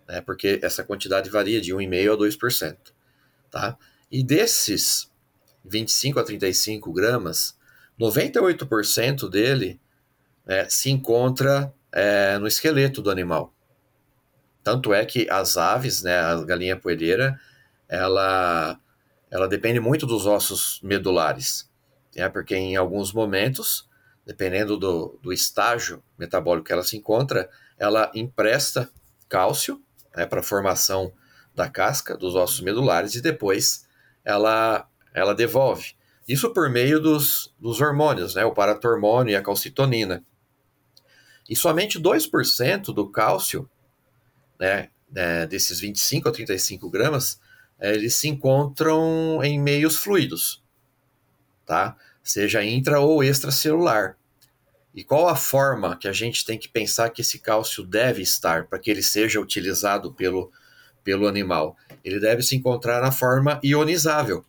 né, 0.09 0.21
porque 0.21 0.59
essa 0.63 0.83
quantidade 0.83 1.31
varia 1.31 1.61
de 1.61 1.73
1,5% 1.73 2.13
a 2.13 2.17
2%. 2.17 2.77
Tá? 3.51 3.79
E 4.11 4.23
desses 4.23 5.11
25 5.65 6.21
a 6.21 6.25
35 6.25 6.93
gramas, 6.93 7.57
98% 7.99 9.29
dele 9.29 9.81
é, 10.47 10.69
se 10.69 10.91
encontra 10.91 11.73
é, 11.93 12.39
no 12.39 12.47
esqueleto 12.47 13.03
do 13.03 13.11
animal. 13.11 13.53
Tanto 14.63 14.93
é 14.93 15.05
que 15.05 15.29
as 15.31 15.57
aves, 15.57 16.03
né, 16.03 16.19
a 16.19 16.43
galinha 16.45 16.77
poedeira, 16.77 17.41
ela, 17.89 18.79
ela 19.37 19.47
depende 19.47 19.79
muito 19.79 20.07
dos 20.07 20.25
ossos 20.25 20.81
medulares, 20.83 21.71
né, 22.15 22.27
porque 22.27 22.57
em 22.57 22.75
alguns 22.75 23.13
momentos, 23.13 23.87
dependendo 24.25 24.79
do, 24.79 25.19
do 25.23 25.31
estágio 25.31 26.03
metabólico 26.19 26.67
que 26.67 26.73
ela 26.73 26.83
se 26.83 26.97
encontra, 26.97 27.51
ela 27.79 28.11
empresta 28.15 28.91
cálcio 29.29 29.83
né, 30.17 30.25
para 30.25 30.41
a 30.41 30.43
formação 30.43 31.13
da 31.55 31.69
casca 31.69 32.17
dos 32.17 32.35
ossos 32.35 32.63
medulares 32.63 33.15
e 33.15 33.21
depois 33.21 33.87
ela, 34.25 34.89
ela 35.13 35.35
devolve. 35.35 35.95
Isso 36.27 36.53
por 36.55 36.71
meio 36.71 36.99
dos, 36.99 37.55
dos 37.61 37.79
hormônios, 37.83 38.35
né, 38.35 38.45
o 38.47 38.55
paratormônio 38.55 39.33
e 39.33 39.37
a 39.37 39.43
calcitonina. 39.43 40.25
E 41.47 41.55
somente 41.55 42.01
2% 42.01 42.87
do 42.87 43.11
cálcio, 43.11 43.69
né, 44.59 44.89
né, 45.11 45.47
desses 45.47 45.79
25 45.79 46.31
a 46.31 46.33
35 46.33 46.89
gramas, 46.89 47.39
eles 47.81 48.15
se 48.15 48.29
encontram 48.29 49.41
em 49.43 49.61
meios 49.61 49.97
fluidos, 49.97 50.63
tá? 51.65 51.97
Seja 52.23 52.65
intra 52.65 53.01
ou 53.01 53.23
extracelular. 53.23 54.17
E 54.95 55.05
qual 55.05 55.29
a 55.29 55.37
forma 55.37 55.97
que 55.97 56.09
a 56.09 56.13
gente 56.13 56.45
tem 56.45 56.59
que 56.59 56.69
pensar 56.69 57.11
que 57.11 57.21
esse 57.21 57.39
cálcio 57.39 57.85
deve 57.85 58.23
estar 58.23 58.67
para 58.67 58.79
que 58.79 58.91
ele 58.91 59.03
seja 59.03 59.39
utilizado 59.39 60.15
pelo, 60.15 60.51
pelo 61.05 61.29
animal? 61.29 61.77
Ele 62.03 62.19
deve 62.19 62.43
se 62.43 62.57
encontrar 62.57 63.03
na 63.03 63.13
forma 63.13 63.61
ionizável, 63.63 64.43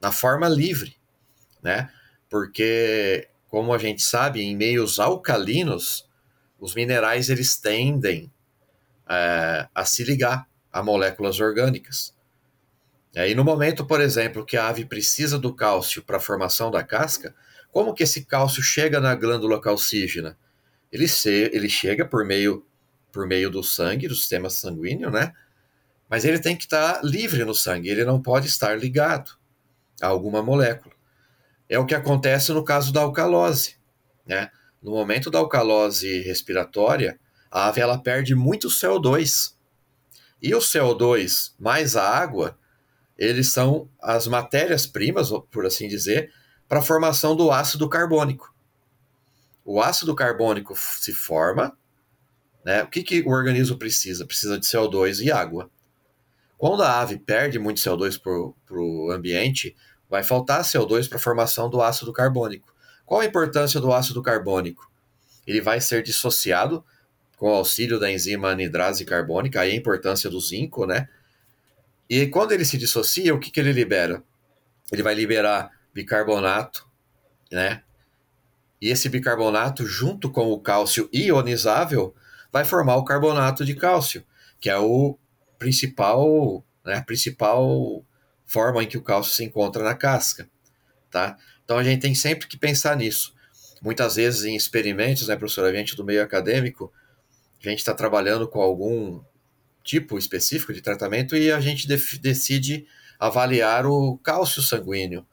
na 0.00 0.10
forma 0.10 0.48
livre, 0.48 0.96
né? 1.62 1.92
Porque, 2.30 3.28
como 3.48 3.74
a 3.74 3.78
gente 3.78 4.02
sabe, 4.02 4.40
em 4.40 4.56
meios 4.56 4.98
alcalinos, 4.98 6.08
os 6.58 6.74
minerais 6.74 7.28
eles 7.28 7.56
tendem 7.58 8.32
é, 9.06 9.68
a 9.74 9.84
se 9.84 10.02
ligar 10.02 10.48
a 10.72 10.82
moléculas 10.82 11.40
orgânicas. 11.40 12.14
E 13.26 13.34
no 13.34 13.42
momento, 13.42 13.86
por 13.86 14.00
exemplo, 14.00 14.44
que 14.44 14.56
a 14.56 14.68
ave 14.68 14.84
precisa 14.84 15.38
do 15.38 15.54
cálcio 15.54 16.02
para 16.02 16.18
a 16.18 16.20
formação 16.20 16.70
da 16.70 16.84
casca, 16.84 17.34
como 17.72 17.94
que 17.94 18.02
esse 18.02 18.24
cálcio 18.24 18.62
chega 18.62 19.00
na 19.00 19.14
glândula 19.14 19.60
calcígena? 19.60 20.38
Ele, 20.92 21.08
se, 21.08 21.50
ele 21.52 21.68
chega 21.68 22.04
por 22.04 22.24
meio, 22.24 22.64
por 23.10 23.26
meio 23.26 23.50
do 23.50 23.62
sangue, 23.62 24.08
do 24.08 24.14
sistema 24.14 24.48
sanguíneo, 24.48 25.10
né? 25.10 25.32
Mas 26.08 26.24
ele 26.24 26.38
tem 26.38 26.56
que 26.56 26.64
estar 26.64 26.94
tá 26.94 27.00
livre 27.02 27.44
no 27.44 27.54
sangue, 27.54 27.88
ele 27.88 28.04
não 28.04 28.20
pode 28.20 28.46
estar 28.46 28.78
ligado 28.78 29.32
a 30.00 30.06
alguma 30.06 30.42
molécula. 30.42 30.94
É 31.68 31.78
o 31.78 31.84
que 31.84 31.94
acontece 31.94 32.52
no 32.52 32.64
caso 32.64 32.92
da 32.92 33.00
alcalose, 33.00 33.76
né? 34.24 34.50
No 34.82 34.92
momento 34.92 35.30
da 35.30 35.38
alcalose 35.38 36.22
respiratória, 36.22 37.18
a 37.50 37.66
ave 37.66 37.80
ela 37.80 37.98
perde 37.98 38.34
muito 38.34 38.68
CO2. 38.68 39.54
E 40.40 40.54
o 40.54 40.58
CO2 40.58 41.52
mais 41.58 41.96
a 41.96 42.08
água, 42.08 42.56
eles 43.18 43.48
são 43.52 43.90
as 44.00 44.28
matérias-primas, 44.28 45.30
por 45.50 45.66
assim 45.66 45.88
dizer, 45.88 46.32
para 46.68 46.78
a 46.78 46.82
formação 46.82 47.34
do 47.34 47.50
ácido 47.50 47.88
carbônico. 47.88 48.54
O 49.64 49.82
ácido 49.82 50.14
carbônico 50.14 50.74
se 50.76 51.12
forma, 51.12 51.76
né? 52.64 52.82
O 52.82 52.86
que, 52.86 53.02
que 53.02 53.20
o 53.22 53.30
organismo 53.30 53.76
precisa? 53.76 54.24
Precisa 54.24 54.58
de 54.58 54.66
CO2 54.66 55.20
e 55.20 55.32
água. 55.32 55.68
Quando 56.56 56.82
a 56.82 57.00
ave 57.00 57.18
perde 57.18 57.58
muito 57.58 57.80
CO2 57.80 58.20
para 58.20 58.80
o 58.80 59.10
ambiente, 59.10 59.76
vai 60.08 60.22
faltar 60.22 60.62
CO2 60.62 61.08
para 61.08 61.18
a 61.18 61.20
formação 61.20 61.68
do 61.68 61.82
ácido 61.82 62.12
carbônico. 62.12 62.74
Qual 63.04 63.20
a 63.20 63.24
importância 63.24 63.80
do 63.80 63.92
ácido 63.92 64.22
carbônico? 64.22 64.90
Ele 65.46 65.60
vai 65.60 65.80
ser 65.80 66.02
dissociado 66.02 66.84
com 67.36 67.46
o 67.46 67.54
auxílio 67.54 67.98
da 67.98 68.10
enzima 68.10 68.50
anidrase 68.50 69.04
carbônica, 69.04 69.60
aí 69.60 69.70
a 69.70 69.76
importância 69.76 70.28
do 70.28 70.40
zinco, 70.40 70.86
né? 70.86 71.08
E 72.08 72.26
quando 72.26 72.52
ele 72.52 72.64
se 72.64 72.78
dissocia, 72.78 73.34
o 73.34 73.38
que, 73.38 73.50
que 73.50 73.60
ele 73.60 73.72
libera? 73.72 74.22
Ele 74.90 75.02
vai 75.02 75.14
liberar 75.14 75.70
bicarbonato, 75.92 76.88
né? 77.50 77.82
E 78.80 78.88
esse 78.88 79.08
bicarbonato, 79.08 79.84
junto 79.84 80.30
com 80.30 80.50
o 80.52 80.60
cálcio 80.60 81.08
ionizável, 81.12 82.14
vai 82.52 82.64
formar 82.64 82.96
o 82.96 83.04
carbonato 83.04 83.64
de 83.64 83.74
cálcio, 83.74 84.24
que 84.60 84.70
é 84.70 84.78
o 84.78 85.18
principal, 85.58 86.64
né, 86.84 86.94
a 86.94 87.02
principal 87.02 88.04
forma 88.46 88.82
em 88.82 88.86
que 88.86 88.96
o 88.96 89.02
cálcio 89.02 89.34
se 89.34 89.44
encontra 89.44 89.82
na 89.82 89.94
casca, 89.94 90.48
tá? 91.10 91.36
Então 91.64 91.76
a 91.76 91.82
gente 91.82 92.00
tem 92.00 92.14
sempre 92.14 92.46
que 92.46 92.56
pensar 92.56 92.96
nisso. 92.96 93.34
Muitas 93.82 94.16
vezes 94.16 94.44
em 94.44 94.56
experimentos, 94.56 95.28
né, 95.28 95.36
professor, 95.36 95.64
a 95.64 95.72
gente 95.72 95.96
do 95.96 96.04
meio 96.04 96.22
acadêmico, 96.22 96.92
a 97.62 97.68
gente 97.68 97.80
está 97.80 97.92
trabalhando 97.92 98.48
com 98.48 98.60
algum 98.60 99.20
tipo 99.88 100.18
específico 100.18 100.74
de 100.74 100.82
tratamento 100.82 101.34
e 101.34 101.50
a 101.50 101.58
gente 101.60 101.88
decide 101.88 102.86
avaliar 103.18 103.86
o 103.86 104.18
cálcio 104.18 104.60
sanguíneo. 104.60 105.26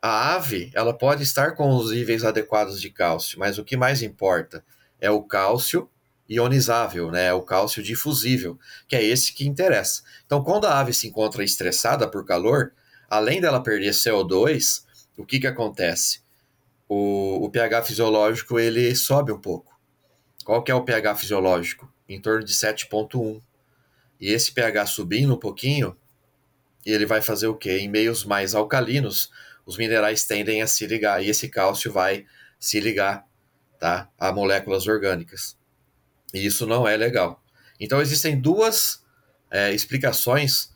A 0.00 0.34
ave, 0.34 0.70
ela 0.74 0.96
pode 0.96 1.24
estar 1.24 1.56
com 1.56 1.74
os 1.74 1.90
níveis 1.90 2.24
adequados 2.24 2.80
de 2.80 2.88
cálcio, 2.88 3.40
mas 3.40 3.58
o 3.58 3.64
que 3.64 3.76
mais 3.76 4.00
importa 4.00 4.64
é 5.00 5.10
o 5.10 5.24
cálcio 5.24 5.90
ionizável, 6.28 7.10
né? 7.10 7.32
O 7.32 7.42
cálcio 7.42 7.82
difusível, 7.82 8.56
que 8.86 8.94
é 8.94 9.02
esse 9.02 9.34
que 9.34 9.46
interessa. 9.46 10.02
Então, 10.24 10.42
quando 10.42 10.66
a 10.66 10.78
ave 10.78 10.92
se 10.94 11.08
encontra 11.08 11.42
estressada 11.42 12.08
por 12.08 12.24
calor, 12.24 12.72
além 13.10 13.40
dela 13.40 13.62
perder 13.62 13.90
CO2, 13.90 14.84
o 15.16 15.26
que, 15.26 15.40
que 15.40 15.48
acontece? 15.48 16.20
O, 16.88 17.44
o 17.44 17.50
pH 17.50 17.82
fisiológico 17.82 18.58
ele 18.58 18.94
sobe 18.94 19.32
um 19.32 19.40
pouco. 19.40 19.72
Qual 20.44 20.62
que 20.62 20.70
é 20.70 20.74
o 20.74 20.84
pH 20.84 21.16
fisiológico? 21.16 21.92
Em 22.12 22.20
torno 22.20 22.44
de 22.44 22.52
7,1. 22.52 23.40
E 24.20 24.30
esse 24.30 24.52
pH 24.52 24.86
subindo 24.86 25.34
um 25.34 25.38
pouquinho, 25.38 25.96
ele 26.84 27.06
vai 27.06 27.22
fazer 27.22 27.46
o 27.46 27.54
quê? 27.54 27.78
Em 27.78 27.88
meios 27.88 28.24
mais 28.24 28.54
alcalinos, 28.54 29.30
os 29.64 29.76
minerais 29.76 30.24
tendem 30.24 30.62
a 30.62 30.66
se 30.66 30.86
ligar 30.86 31.22
e 31.22 31.28
esse 31.28 31.48
cálcio 31.48 31.92
vai 31.92 32.26
se 32.58 32.80
ligar 32.80 33.26
tá, 33.78 34.08
a 34.18 34.32
moléculas 34.32 34.86
orgânicas. 34.86 35.56
E 36.34 36.44
isso 36.44 36.66
não 36.66 36.86
é 36.86 36.96
legal. 36.96 37.42
Então 37.80 38.00
existem 38.00 38.40
duas 38.40 39.04
é, 39.50 39.72
explicações 39.72 40.72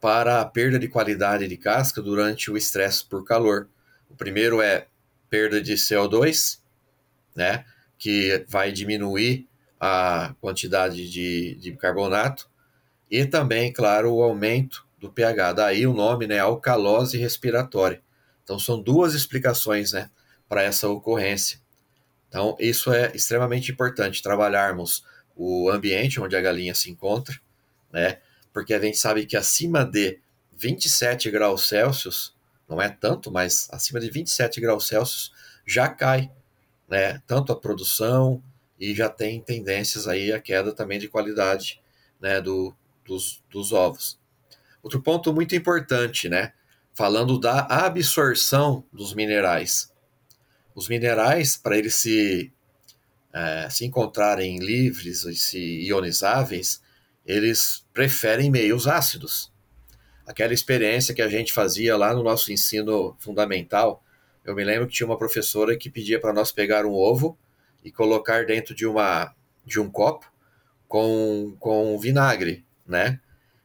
para 0.00 0.40
a 0.40 0.44
perda 0.44 0.78
de 0.78 0.88
qualidade 0.88 1.48
de 1.48 1.56
casca 1.56 2.02
durante 2.02 2.50
o 2.50 2.56
estresse 2.56 3.04
por 3.04 3.24
calor. 3.24 3.68
O 4.08 4.14
primeiro 4.14 4.60
é 4.60 4.86
perda 5.30 5.60
de 5.60 5.74
CO2, 5.74 6.60
né, 7.34 7.64
que 7.98 8.44
vai 8.48 8.70
diminuir 8.70 9.48
a 9.80 10.34
quantidade 10.40 11.10
de, 11.10 11.56
de 11.56 11.72
carbonato, 11.72 12.48
e 13.10 13.24
também, 13.24 13.72
claro, 13.72 14.12
o 14.12 14.22
aumento 14.22 14.86
do 14.98 15.10
pH. 15.10 15.52
Daí 15.52 15.86
o 15.86 15.92
nome, 15.92 16.26
né, 16.26 16.38
alcalose 16.38 17.18
respiratória. 17.18 18.02
Então 18.42 18.58
são 18.58 18.80
duas 18.80 19.14
explicações, 19.14 19.92
né, 19.92 20.10
para 20.48 20.62
essa 20.62 20.88
ocorrência. 20.88 21.60
Então 22.28 22.56
isso 22.58 22.92
é 22.92 23.12
extremamente 23.14 23.70
importante 23.70 24.22
trabalharmos 24.22 25.04
o 25.36 25.68
ambiente 25.70 26.20
onde 26.20 26.36
a 26.36 26.40
galinha 26.40 26.74
se 26.74 26.90
encontra, 26.90 27.38
né, 27.92 28.18
porque 28.52 28.72
a 28.72 28.80
gente 28.80 28.96
sabe 28.96 29.26
que 29.26 29.36
acima 29.36 29.84
de 29.84 30.18
27 30.56 31.30
graus 31.30 31.68
Celsius 31.68 32.34
não 32.68 32.80
é 32.80 32.88
tanto, 32.88 33.30
mas 33.30 33.68
acima 33.70 34.00
de 34.00 34.10
27 34.10 34.60
graus 34.60 34.86
Celsius 34.86 35.32
já 35.66 35.88
cai, 35.88 36.30
né? 36.88 37.20
Tanto 37.26 37.52
a 37.52 37.56
produção 37.56 38.42
e 38.78 38.94
já 38.94 39.08
tem 39.08 39.40
tendências 39.40 40.08
aí 40.08 40.32
a 40.32 40.40
queda 40.40 40.72
também 40.72 40.98
de 40.98 41.08
qualidade, 41.08 41.80
né? 42.20 42.40
Do, 42.40 42.74
dos, 43.04 43.42
dos 43.50 43.72
ovos. 43.72 44.18
Outro 44.82 45.00
ponto 45.00 45.32
muito 45.32 45.54
importante, 45.54 46.28
né? 46.28 46.52
Falando 46.92 47.38
da 47.38 47.66
absorção 47.68 48.84
dos 48.92 49.14
minerais. 49.14 49.92
os 50.74 50.88
minerais, 50.88 51.56
para 51.56 51.78
eles 51.78 51.94
se, 51.94 52.52
é, 53.32 53.68
se 53.70 53.84
encontrarem 53.84 54.58
livres 54.58 55.24
e 55.24 55.34
se 55.34 55.58
ionizáveis, 55.86 56.82
eles 57.24 57.86
preferem 57.92 58.50
meios 58.50 58.86
ácidos. 58.86 59.52
Aquela 60.26 60.52
experiência 60.52 61.14
que 61.14 61.22
a 61.22 61.28
gente 61.28 61.52
fazia 61.52 61.96
lá 61.96 62.12
no 62.14 62.22
nosso 62.22 62.52
ensino 62.52 63.16
fundamental, 63.18 64.02
eu 64.44 64.54
me 64.54 64.64
lembro 64.64 64.86
que 64.86 64.94
tinha 64.94 65.06
uma 65.06 65.18
professora 65.18 65.76
que 65.76 65.90
pedia 65.90 66.20
para 66.20 66.32
nós 66.32 66.52
pegar 66.52 66.84
um 66.84 66.92
ovo 66.92 67.38
e 67.84 67.92
colocar 67.92 68.46
dentro 68.46 68.74
de, 68.74 68.86
uma, 68.86 69.34
de 69.64 69.78
um 69.78 69.90
copo 69.90 70.26
com, 70.88 71.54
com 71.60 71.98
vinagre, 71.98 72.64
né? 72.86 73.20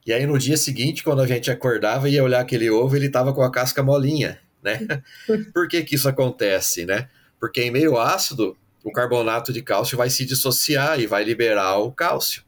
E 0.06 0.12
aí 0.12 0.26
no 0.26 0.38
dia 0.38 0.58
seguinte, 0.58 1.04
quando 1.04 1.22
a 1.22 1.28
gente 1.28 1.52
acordava 1.52 2.10
e 2.10 2.14
ia 2.14 2.24
olhar 2.24 2.42
aquele 2.42 2.70
ovo, 2.70 2.96
ele 2.96 3.06
estava 3.08 3.34
com 3.34 3.42
a 3.42 3.52
casca 3.52 3.82
molinha, 3.82 4.40
né? 4.62 4.80
Por 5.54 5.68
que 5.68 5.84
que 5.84 5.96
isso 5.96 6.10
acontece, 6.10 6.86
né? 6.86 7.08
Porque 7.40 7.62
em 7.62 7.72
meio 7.72 7.98
ácido, 7.98 8.58
o 8.84 8.92
carbonato 8.92 9.54
de 9.54 9.62
cálcio 9.62 9.98
vai 9.98 10.10
se 10.10 10.26
dissociar 10.26 11.00
e 11.00 11.08
vai 11.08 11.24
liberar 11.24 11.78
o 11.78 11.92
cálcio. 11.92 12.44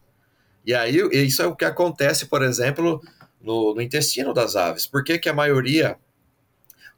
E 0.65 0.73
aí 0.73 0.97
isso 1.11 1.41
é 1.41 1.47
o 1.47 1.55
que 1.55 1.65
acontece, 1.65 2.25
por 2.25 2.43
exemplo, 2.43 3.01
no, 3.41 3.73
no 3.73 3.81
intestino 3.81 4.33
das 4.33 4.55
aves. 4.55 4.85
Por 4.85 5.03
que 5.03 5.17
que 5.17 5.29
a 5.29 5.33
maioria 5.33 5.97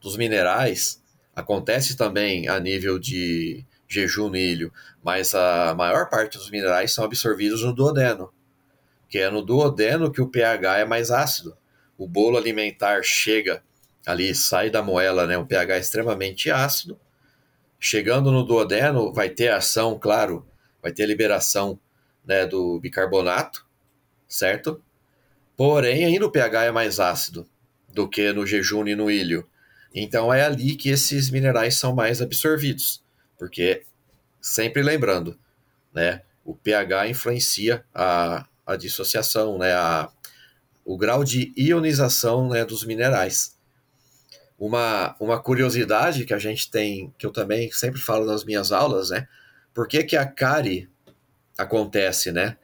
dos 0.01 0.18
minerais 0.18 1.01
acontece 1.36 1.96
também 1.96 2.48
a 2.48 2.60
nível 2.60 3.00
de 3.00 3.65
jejum 3.87 4.29
no 4.29 4.37
ilho, 4.37 4.71
mas 5.03 5.33
a 5.33 5.73
maior 5.75 6.09
parte 6.09 6.37
dos 6.37 6.49
minerais 6.49 6.91
são 6.91 7.03
absorvidos 7.03 7.63
no 7.63 7.73
duodeno 7.73 8.31
que 9.13 9.19
é 9.19 9.29
no 9.29 9.43
duodeno 9.43 10.11
que 10.11 10.19
o 10.19 10.27
pH 10.27 10.79
é 10.79 10.85
mais 10.85 11.11
ácido. 11.11 11.55
O 11.95 12.07
bolo 12.07 12.35
alimentar 12.35 13.03
chega 13.03 13.61
ali, 14.03 14.33
sai 14.33 14.71
da 14.71 14.81
moela, 14.81 15.27
né, 15.27 15.37
um 15.37 15.45
pH 15.45 15.77
extremamente 15.77 16.49
ácido. 16.49 16.99
Chegando 17.79 18.31
no 18.31 18.43
duodeno, 18.43 19.13
vai 19.13 19.29
ter 19.29 19.51
ação, 19.51 19.99
claro, 19.99 20.43
vai 20.81 20.91
ter 20.91 21.05
liberação 21.05 21.79
né, 22.25 22.47
do 22.47 22.79
bicarbonato, 22.79 23.63
certo? 24.27 24.83
Porém, 25.55 26.05
ainda 26.05 26.25
o 26.25 26.31
pH 26.31 26.63
é 26.63 26.71
mais 26.71 26.99
ácido 26.99 27.47
do 27.89 28.09
que 28.09 28.33
no 28.33 28.47
jejum 28.47 28.87
e 28.87 28.95
no 28.95 29.11
ilho. 29.11 29.47
Então 29.93 30.33
é 30.33 30.43
ali 30.43 30.75
que 30.75 30.89
esses 30.89 31.29
minerais 31.29 31.77
são 31.77 31.93
mais 31.93 32.19
absorvidos, 32.19 33.02
porque 33.43 33.83
sempre 34.39 34.81
lembrando, 34.81 35.38
né, 35.93 36.21
o 36.45 36.55
pH 36.55 37.09
influencia 37.09 37.83
a, 37.93 38.47
a 38.65 38.77
dissociação, 38.77 39.57
né, 39.57 39.73
a, 39.73 40.09
o 40.85 40.97
grau 40.97 41.25
de 41.25 41.51
ionização 41.57 42.47
né, 42.47 42.63
dos 42.63 42.85
minerais. 42.85 43.57
Uma, 44.57 45.13
uma 45.19 45.38
curiosidade 45.41 46.23
que 46.23 46.33
a 46.33 46.39
gente 46.39 46.71
tem, 46.71 47.13
que 47.17 47.25
eu 47.25 47.31
também 47.33 47.69
sempre 47.69 48.00
falo 48.00 48.25
nas 48.25 48.45
minhas 48.45 48.71
aulas, 48.71 49.09
né? 49.09 49.27
Por 49.73 49.89
que, 49.89 50.03
que 50.03 50.15
a 50.15 50.25
cárie 50.25 50.89
acontece, 51.57 52.31
né? 52.31 52.55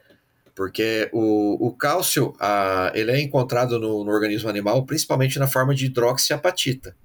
Porque 0.55 1.09
o, 1.11 1.67
o 1.67 1.73
cálcio, 1.73 2.33
a, 2.39 2.89
ele 2.95 3.11
é 3.11 3.19
encontrado 3.19 3.77
no, 3.77 4.05
no 4.05 4.11
organismo 4.11 4.47
animal 4.47 4.85
principalmente 4.85 5.37
na 5.39 5.47
forma 5.47 5.75
de 5.75 5.87
hidroxiapatita, 5.87 6.95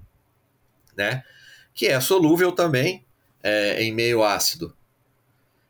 né? 0.95 1.23
Que 1.73 1.87
é 1.87 1.99
solúvel 1.99 2.53
também 2.53 3.05
é, 3.45 3.83
em 3.83 3.93
meio 3.93 4.23
ácido. 4.23 4.75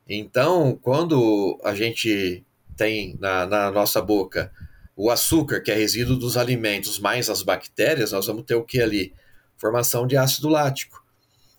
Então, 0.08 0.80
quando 0.82 1.60
a 1.62 1.76
gente 1.76 2.42
tem 2.78 3.18
na, 3.20 3.46
na 3.46 3.70
nossa 3.70 4.02
boca 4.02 4.50
o 4.96 5.12
açúcar, 5.12 5.60
que 5.60 5.70
é 5.70 5.76
resíduo 5.76 6.16
dos 6.16 6.38
alimentos, 6.38 7.00
mais 7.00 7.30
as 7.30 7.42
bactérias, 7.42 8.14
nós 8.14 8.28
vamos 8.28 8.46
ter 8.46 8.56
o 8.56 8.64
que 8.64 8.80
ali? 8.80 9.14
Formação 9.58 10.08
de 10.08 10.16
ácido 10.16 10.48
lático. 10.48 11.04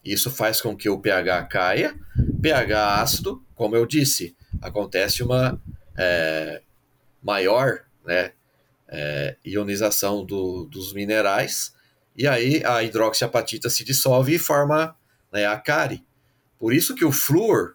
Isso 0.02 0.30
faz 0.30 0.58
com 0.58 0.74
que 0.74 0.88
o 0.88 0.98
pH 0.98 1.42
caia. 1.48 1.94
pH 2.40 3.02
ácido, 3.02 3.44
como 3.54 3.76
eu 3.76 3.84
disse, 3.84 4.34
acontece 4.62 5.22
uma 5.22 5.60
é, 5.98 6.62
maior 7.22 7.80
né, 8.06 8.32
é, 8.88 9.36
ionização 9.44 10.24
do, 10.24 10.64
dos 10.64 10.94
minerais, 10.94 11.74
e 12.16 12.26
aí 12.26 12.62
a 12.64 12.82
hidroxiapatita 12.82 13.68
se 13.68 13.84
dissolve 13.84 14.36
e 14.36 14.38
forma 14.38 14.96
né, 15.30 15.44
a 15.44 15.58
cárie. 15.58 16.06
Por 16.58 16.72
isso 16.72 16.94
que 16.94 17.04
o 17.04 17.12
flúor, 17.12 17.74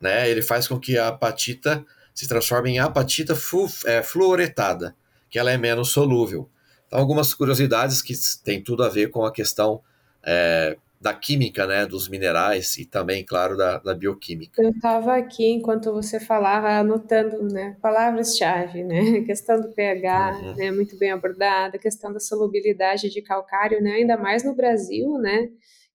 né, 0.00 0.28
ele 0.28 0.42
faz 0.42 0.66
com 0.66 0.78
que 0.78 0.98
a 0.98 1.08
apatita 1.08 1.84
se 2.14 2.28
transforma 2.28 2.68
em 2.68 2.78
apatita 2.78 3.34
flu, 3.34 3.66
é, 3.86 4.02
fluoretada, 4.02 4.94
que 5.30 5.38
ela 5.38 5.50
é 5.50 5.56
menos 5.56 5.90
solúvel. 5.90 6.48
Então, 6.86 6.98
algumas 6.98 7.32
curiosidades 7.32 8.02
que 8.02 8.14
têm 8.44 8.62
tudo 8.62 8.84
a 8.84 8.88
ver 8.88 9.10
com 9.10 9.24
a 9.24 9.32
questão 9.32 9.80
é, 10.22 10.76
da 11.02 11.12
química, 11.12 11.66
né, 11.66 11.84
dos 11.84 12.08
minerais 12.08 12.78
e 12.78 12.84
também, 12.84 13.24
claro, 13.24 13.56
da, 13.56 13.78
da 13.78 13.92
bioquímica. 13.92 14.62
Eu 14.62 14.70
estava 14.70 15.16
aqui, 15.16 15.44
enquanto 15.46 15.92
você 15.92 16.20
falava, 16.20 16.68
anotando 16.68 17.42
né, 17.52 17.76
palavras-chave, 17.82 18.84
né, 18.84 19.18
a 19.18 19.24
questão 19.26 19.60
do 19.60 19.68
pH, 19.72 20.40
uhum. 20.40 20.54
né, 20.54 20.70
muito 20.70 20.96
bem 20.96 21.10
abordada, 21.10 21.76
a 21.76 21.80
questão 21.80 22.12
da 22.12 22.20
solubilidade 22.20 23.10
de 23.10 23.20
calcário, 23.20 23.82
né, 23.82 23.94
ainda 23.94 24.16
mais 24.16 24.44
no 24.44 24.54
Brasil, 24.54 25.18
né, 25.18 25.48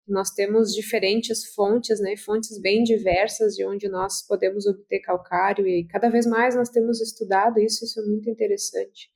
nós 0.08 0.32
temos 0.32 0.74
diferentes 0.74 1.54
fontes, 1.54 2.00
né, 2.00 2.16
fontes 2.16 2.60
bem 2.60 2.84
diversas 2.84 3.56
de 3.56 3.66
onde 3.66 3.90
nós 3.90 4.26
podemos 4.26 4.66
obter 4.66 5.00
calcário 5.00 5.68
e 5.68 5.84
cada 5.86 6.10
vez 6.10 6.26
mais 6.26 6.56
nós 6.56 6.70
temos 6.70 7.02
estudado 7.02 7.60
isso, 7.60 7.84
isso 7.84 8.00
é 8.00 8.04
muito 8.04 8.30
interessante. 8.30 9.10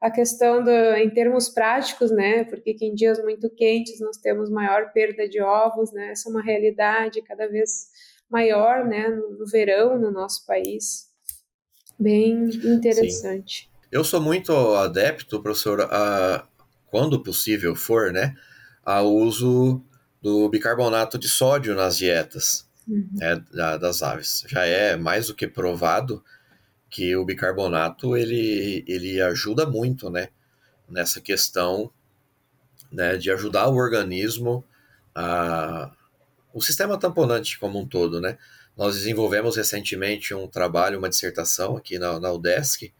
A 0.00 0.10
questão 0.10 0.62
do, 0.62 0.70
em 0.70 1.10
termos 1.10 1.48
práticos, 1.48 2.12
né, 2.12 2.44
porque 2.44 2.76
em 2.80 2.94
dias 2.94 3.20
muito 3.22 3.50
quentes 3.50 4.00
nós 4.00 4.16
temos 4.18 4.48
maior 4.48 4.92
perda 4.92 5.28
de 5.28 5.40
ovos, 5.42 5.92
né, 5.92 6.12
essa 6.12 6.28
é 6.28 6.30
uma 6.30 6.42
realidade 6.42 7.20
cada 7.22 7.48
vez 7.48 7.88
maior, 8.30 8.86
né, 8.86 9.08
no, 9.08 9.38
no 9.38 9.46
verão 9.46 9.98
no 9.98 10.12
nosso 10.12 10.46
país. 10.46 11.08
Bem 11.98 12.44
interessante. 12.64 13.62
Sim. 13.62 13.78
Eu 13.90 14.04
sou 14.04 14.20
muito 14.20 14.52
adepto, 14.52 15.42
professor, 15.42 15.80
a, 15.80 16.46
quando 16.86 17.22
possível 17.22 17.74
for, 17.74 18.12
né, 18.12 18.34
ao 18.84 19.12
uso 19.12 19.82
do 20.20 20.48
bicarbonato 20.48 21.18
de 21.18 21.28
sódio 21.28 21.74
nas 21.74 21.96
dietas 21.96 22.68
uhum. 22.86 23.08
né, 23.12 23.42
das 23.78 24.02
aves. 24.02 24.44
Já 24.48 24.64
é 24.64 24.96
mais 24.96 25.28
do 25.28 25.34
que 25.34 25.46
provado 25.46 26.22
que 26.90 27.14
o 27.14 27.24
bicarbonato 27.24 28.16
ele, 28.16 28.84
ele 28.86 29.20
ajuda 29.20 29.66
muito 29.66 30.10
né, 30.10 30.28
nessa 30.88 31.20
questão 31.20 31.90
né, 32.90 33.16
de 33.16 33.30
ajudar 33.30 33.68
o 33.68 33.76
organismo, 33.76 34.64
a, 35.14 35.92
o 36.52 36.62
sistema 36.62 36.98
tamponante 36.98 37.58
como 37.58 37.78
um 37.78 37.86
todo. 37.86 38.20
Né? 38.20 38.38
Nós 38.76 38.96
desenvolvemos 38.96 39.56
recentemente 39.56 40.34
um 40.34 40.48
trabalho, 40.48 40.98
uma 40.98 41.08
dissertação 41.08 41.76
aqui 41.76 41.98
na, 41.98 42.18
na 42.18 42.32
UDESC, 42.32 42.92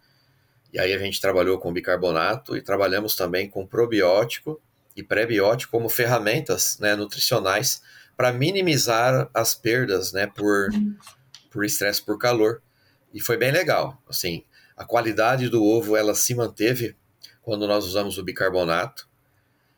e 0.70 0.78
aí 0.78 0.92
a 0.92 0.98
gente 0.98 1.20
trabalhou 1.20 1.58
com 1.58 1.72
bicarbonato 1.72 2.54
e 2.54 2.60
trabalhamos 2.60 3.16
também 3.16 3.48
com 3.48 3.66
probiótico 3.66 4.60
e 4.98 5.02
pré-biótico 5.04 5.70
como 5.70 5.88
ferramentas 5.88 6.76
né, 6.80 6.96
nutricionais 6.96 7.80
para 8.16 8.32
minimizar 8.32 9.30
as 9.32 9.54
perdas 9.54 10.12
né, 10.12 10.26
por, 10.26 10.70
por 11.52 11.64
estresse 11.64 12.04
por 12.04 12.18
calor. 12.18 12.60
E 13.14 13.20
foi 13.20 13.36
bem 13.36 13.52
legal. 13.52 14.02
Assim, 14.08 14.42
a 14.76 14.84
qualidade 14.84 15.48
do 15.48 15.64
ovo 15.64 15.96
ela 15.96 16.16
se 16.16 16.34
manteve 16.34 16.96
quando 17.40 17.64
nós 17.68 17.84
usamos 17.84 18.18
o 18.18 18.24
bicarbonato 18.24 19.08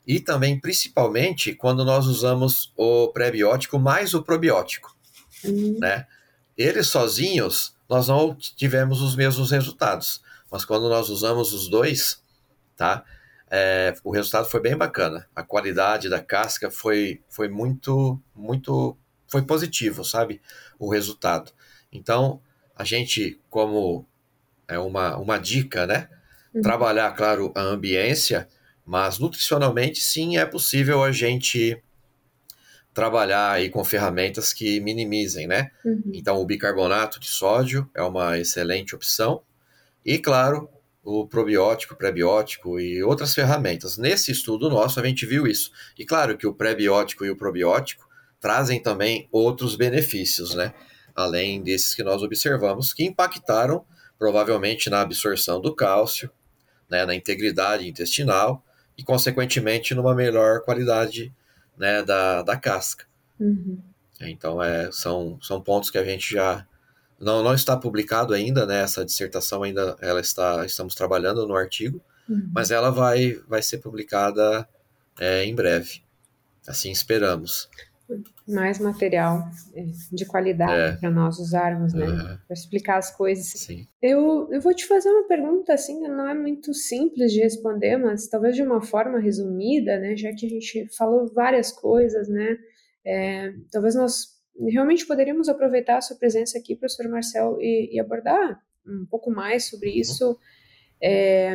e 0.06 0.18
também 0.18 0.58
principalmente 0.58 1.54
quando 1.54 1.84
nós 1.84 2.06
usamos 2.06 2.72
o 2.74 3.08
pré-biótico 3.08 3.78
mais 3.78 4.14
o 4.14 4.22
probiótico, 4.22 4.96
uhum. 5.44 5.76
né? 5.78 6.06
Eles 6.56 6.86
sozinhos 6.86 7.76
nós 7.88 8.08
não 8.08 8.34
tivemos 8.34 9.02
os 9.02 9.14
mesmos 9.14 9.50
resultados, 9.50 10.22
mas 10.50 10.64
quando 10.64 10.88
nós 10.88 11.10
usamos 11.10 11.52
os 11.52 11.68
dois, 11.68 12.22
tá? 12.74 13.04
É, 13.50 13.94
o 14.04 14.12
resultado 14.12 14.48
foi 14.48 14.60
bem 14.60 14.76
bacana. 14.76 15.28
A 15.34 15.42
qualidade 15.42 16.08
da 16.08 16.22
casca 16.22 16.70
foi, 16.70 17.20
foi 17.28 17.48
muito, 17.48 18.20
muito, 18.34 18.96
foi 19.26 19.42
positivo, 19.42 20.04
sabe? 20.04 20.40
O 20.78 20.88
resultado. 20.88 21.50
Então, 21.92 22.40
a 22.76 22.84
gente, 22.84 23.40
como 23.50 24.06
é 24.68 24.78
uma, 24.78 25.16
uma 25.16 25.36
dica, 25.36 25.84
né? 25.84 26.08
Uhum. 26.54 26.62
Trabalhar, 26.62 27.10
claro, 27.12 27.52
a 27.56 27.60
ambiência, 27.60 28.48
mas 28.86 29.18
nutricionalmente, 29.18 30.00
sim, 30.00 30.36
é 30.38 30.46
possível 30.46 31.02
a 31.02 31.10
gente 31.10 31.82
trabalhar 32.94 33.52
aí 33.52 33.68
com 33.68 33.84
ferramentas 33.84 34.52
que 34.52 34.80
minimizem, 34.80 35.48
né? 35.48 35.70
Uhum. 35.84 36.02
Então, 36.14 36.40
o 36.40 36.46
bicarbonato 36.46 37.18
de 37.18 37.28
sódio 37.28 37.90
é 37.94 38.02
uma 38.02 38.38
excelente 38.38 38.94
opção. 38.94 39.42
E, 40.04 40.18
claro, 40.18 40.70
o 41.02 41.26
probiótico, 41.26 41.96
pré-biótico 41.96 42.78
e 42.78 43.02
outras 43.02 43.34
ferramentas. 43.34 43.96
Nesse 43.96 44.30
estudo 44.32 44.68
nosso, 44.68 45.00
a 45.00 45.06
gente 45.06 45.24
viu 45.24 45.46
isso. 45.46 45.70
E 45.98 46.04
claro 46.04 46.36
que 46.36 46.46
o 46.46 46.54
pré-biótico 46.54 47.24
e 47.24 47.30
o 47.30 47.36
probiótico 47.36 48.08
trazem 48.38 48.82
também 48.82 49.28
outros 49.32 49.76
benefícios, 49.76 50.54
né? 50.54 50.74
Além 51.14 51.62
desses 51.62 51.94
que 51.94 52.02
nós 52.02 52.22
observamos, 52.22 52.92
que 52.92 53.04
impactaram 53.04 53.84
provavelmente 54.18 54.90
na 54.90 55.00
absorção 55.00 55.60
do 55.60 55.74
cálcio, 55.74 56.30
né, 56.88 57.06
na 57.06 57.14
integridade 57.14 57.88
intestinal 57.88 58.62
e, 58.96 59.02
consequentemente, 59.02 59.94
numa 59.94 60.14
melhor 60.14 60.60
qualidade 60.62 61.32
né, 61.76 62.02
da, 62.02 62.42
da 62.42 62.56
casca. 62.56 63.06
Uhum. 63.38 63.78
Então, 64.20 64.62
é, 64.62 64.92
são, 64.92 65.38
são 65.40 65.60
pontos 65.62 65.90
que 65.90 65.96
a 65.96 66.04
gente 66.04 66.34
já 66.34 66.66
não, 67.20 67.42
não 67.42 67.54
está 67.54 67.76
publicado 67.76 68.32
ainda, 68.32 68.64
né? 68.64 68.82
Essa 68.82 69.04
dissertação 69.04 69.62
ainda 69.62 69.96
ela 70.00 70.20
está 70.20 70.64
estamos 70.64 70.94
trabalhando 70.94 71.46
no 71.46 71.54
artigo, 71.54 72.00
uhum. 72.28 72.50
mas 72.54 72.70
ela 72.70 72.90
vai 72.90 73.34
vai 73.46 73.62
ser 73.62 73.78
publicada 73.78 74.66
é, 75.18 75.44
em 75.44 75.54
breve. 75.54 76.02
Assim 76.66 76.90
esperamos. 76.90 77.68
Mais 78.48 78.80
material 78.80 79.48
é, 79.74 79.86
de 80.10 80.26
qualidade 80.26 80.94
é. 80.94 80.96
para 80.96 81.10
nós 81.10 81.38
usarmos, 81.38 81.92
né? 81.92 82.06
Uhum. 82.06 82.38
Para 82.46 82.54
explicar 82.54 82.98
as 82.98 83.14
coisas. 83.14 83.46
Sim. 83.46 83.86
Eu, 84.02 84.48
eu 84.50 84.60
vou 84.60 84.74
te 84.74 84.86
fazer 84.86 85.10
uma 85.10 85.28
pergunta, 85.28 85.72
assim, 85.74 86.00
não 86.00 86.28
é 86.28 86.34
muito 86.34 86.74
simples 86.74 87.32
de 87.32 87.40
responder, 87.40 87.96
mas 87.98 88.26
talvez 88.26 88.56
de 88.56 88.62
uma 88.62 88.80
forma 88.80 89.20
resumida, 89.20 89.98
né? 89.98 90.16
Já 90.16 90.32
que 90.32 90.46
a 90.46 90.48
gente 90.48 90.88
falou 90.96 91.30
várias 91.32 91.70
coisas, 91.70 92.28
né? 92.28 92.58
É, 93.04 93.52
talvez 93.70 93.94
nós 93.94 94.39
realmente 94.68 95.06
poderíamos 95.06 95.48
aproveitar 95.48 95.98
a 95.98 96.00
sua 96.00 96.16
presença 96.16 96.58
aqui, 96.58 96.76
professor 96.76 97.08
Marcel, 97.08 97.56
e, 97.60 97.94
e 97.94 98.00
abordar 98.00 98.60
um 98.86 99.06
pouco 99.06 99.30
mais 99.30 99.64
sobre 99.64 99.90
uhum. 99.90 99.96
isso. 99.96 100.38
É, 101.02 101.54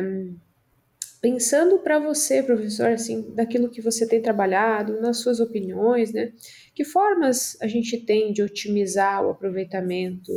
pensando 1.20 1.78
para 1.78 1.98
você, 1.98 2.42
professor, 2.42 2.88
assim, 2.88 3.34
daquilo 3.34 3.70
que 3.70 3.80
você 3.80 4.06
tem 4.06 4.20
trabalhado, 4.20 5.00
nas 5.00 5.18
suas 5.18 5.40
opiniões, 5.40 6.12
né? 6.12 6.32
Que 6.74 6.84
formas 6.84 7.56
a 7.60 7.66
gente 7.66 7.98
tem 7.98 8.32
de 8.32 8.42
otimizar 8.42 9.24
o 9.24 9.30
aproveitamento 9.30 10.32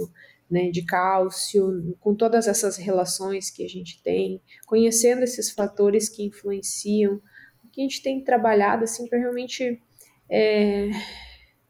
né, 0.50 0.72
de 0.72 0.84
cálcio, 0.84 1.96
com 2.00 2.16
todas 2.16 2.48
essas 2.48 2.76
relações 2.78 3.52
que 3.52 3.64
a 3.64 3.70
gente 3.70 4.02
tem, 4.02 4.42
conhecendo 4.66 5.22
esses 5.22 5.52
fatores 5.52 6.10
que 6.10 6.24
influenciam, 6.24 7.22
o 7.64 7.70
que 7.72 7.82
a 7.82 7.84
gente 7.84 8.02
tem 8.02 8.24
trabalhado 8.24 8.84
assim 8.84 9.08
para 9.08 9.20
realmente 9.20 9.80
é, 10.28 10.90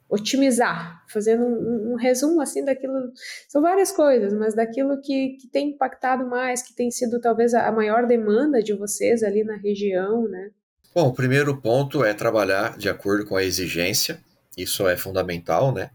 otimizar, 0.10 1.04
fazendo 1.08 1.44
um, 1.44 1.94
um, 1.94 1.96
resumo 1.96 2.42
assim 2.42 2.66
daquilo, 2.66 3.14
são 3.48 3.62
várias 3.62 3.92
coisas, 3.92 4.34
mas 4.34 4.56
daquilo 4.56 5.00
que, 5.00 5.38
que 5.40 5.48
tem 5.48 5.70
impactado 5.70 6.26
mais, 6.26 6.64
que 6.64 6.74
tem 6.74 6.90
sido 6.90 7.22
talvez 7.22 7.54
a, 7.54 7.72
maior 7.72 8.08
demanda 8.08 8.62
de 8.62 8.74
vocês 8.74 9.22
ali 9.22 9.44
na 9.44 9.56
região, 9.56 10.28
né? 10.28 10.50
Bom, 10.96 11.10
o 11.10 11.14
primeiro 11.14 11.62
ponto 11.62 12.04
é 12.04 12.14
trabalhar 12.16 12.76
de 12.76 12.90
acordo 12.90 13.24
com 13.26 13.36
a 13.38 13.44
exigência, 13.44 14.20
isso 14.58 14.88
é 14.88 14.98
fundamental, 14.98 15.72
né? 15.72 15.92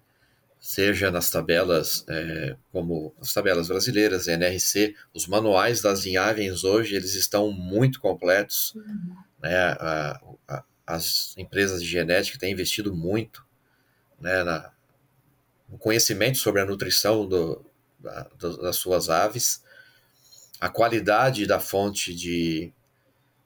Seja 0.61 1.11
nas 1.11 1.29
tabelas, 1.29 2.07
é, 2.09 2.57
como 2.73 3.13
as 3.21 3.35
tabelas 3.35 3.67
brasileiras, 3.67 4.29
NRC, 4.29 4.95
os 5.13 5.27
manuais 5.27 5.83
das 5.83 6.05
linhagens 6.05 6.63
hoje, 6.63 6.95
eles 6.95 7.15
estão 7.17 7.51
muito 7.51 8.01
completos, 8.01 8.73
uhum. 8.77 9.17
né? 9.43 9.57
A, 9.57 10.21
a, 10.49 10.65
as 10.87 11.35
empresas 11.37 11.83
de 11.83 11.89
genética 11.89 12.39
têm 12.39 12.53
investido 12.53 12.95
muito 12.95 13.45
né, 14.25 14.43
na, 14.43 14.73
no 15.69 15.77
conhecimento 15.77 16.39
sobre 16.39 16.63
a 16.63 16.65
nutrição 16.65 17.29
do, 17.29 17.63
da, 17.99 18.27
das 18.41 18.77
suas 18.77 19.11
aves, 19.11 19.63
a 20.59 20.71
qualidade 20.71 21.47
da 21.47 21.61
fonte 21.61 22.15
de, 22.15 22.73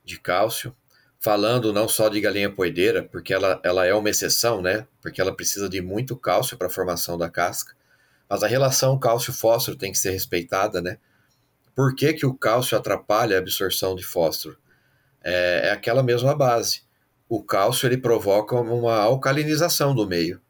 de 0.05 0.21
cálcio, 0.21 0.73
falando 1.19 1.73
não 1.73 1.89
só 1.89 2.09
de 2.09 2.21
galinha 2.21 2.49
poedeira, 2.49 3.03
porque 3.03 3.35
ela, 3.35 3.61
ela 3.65 3.85
é 3.87 3.93
uma 3.93 4.09
exceção, 4.09 4.63
né? 4.63 4.87
Porque 5.03 5.21
ela 5.21 5.35
precisa 5.35 5.69
de 5.69 5.83
muito 5.83 6.17
cálcio 6.17 6.57
para 6.57 6.69
a 6.69 6.71
formação 6.71 7.19
da 7.19 7.29
casca, 7.29 7.75
mas 8.29 8.45
a 8.45 8.47
relação 8.47 8.97
cálcio-fósforo 8.97 9.77
tem 9.77 9.91
que 9.91 9.99
ser 9.99 10.13
respeitada, 10.13 10.81
né? 10.81 10.99
Por 11.75 11.93
que, 11.97 12.13
que 12.13 12.25
o 12.25 12.35
cálcio 12.35 12.79
atrapalha 12.79 13.35
a 13.37 13.41
absorção 13.41 13.97
de 13.97 14.05
fósforo? 14.05 14.57
É, 15.25 15.63
é 15.65 15.71
aquela 15.73 16.05
mesma 16.05 16.37
base. 16.37 16.83
O 17.29 17.43
cálcio 17.43 17.89
ele 17.89 17.97
provoca 17.97 18.55
uma 18.55 18.95
alcalinização 18.95 19.93
do 19.93 20.07
meio. 20.07 20.41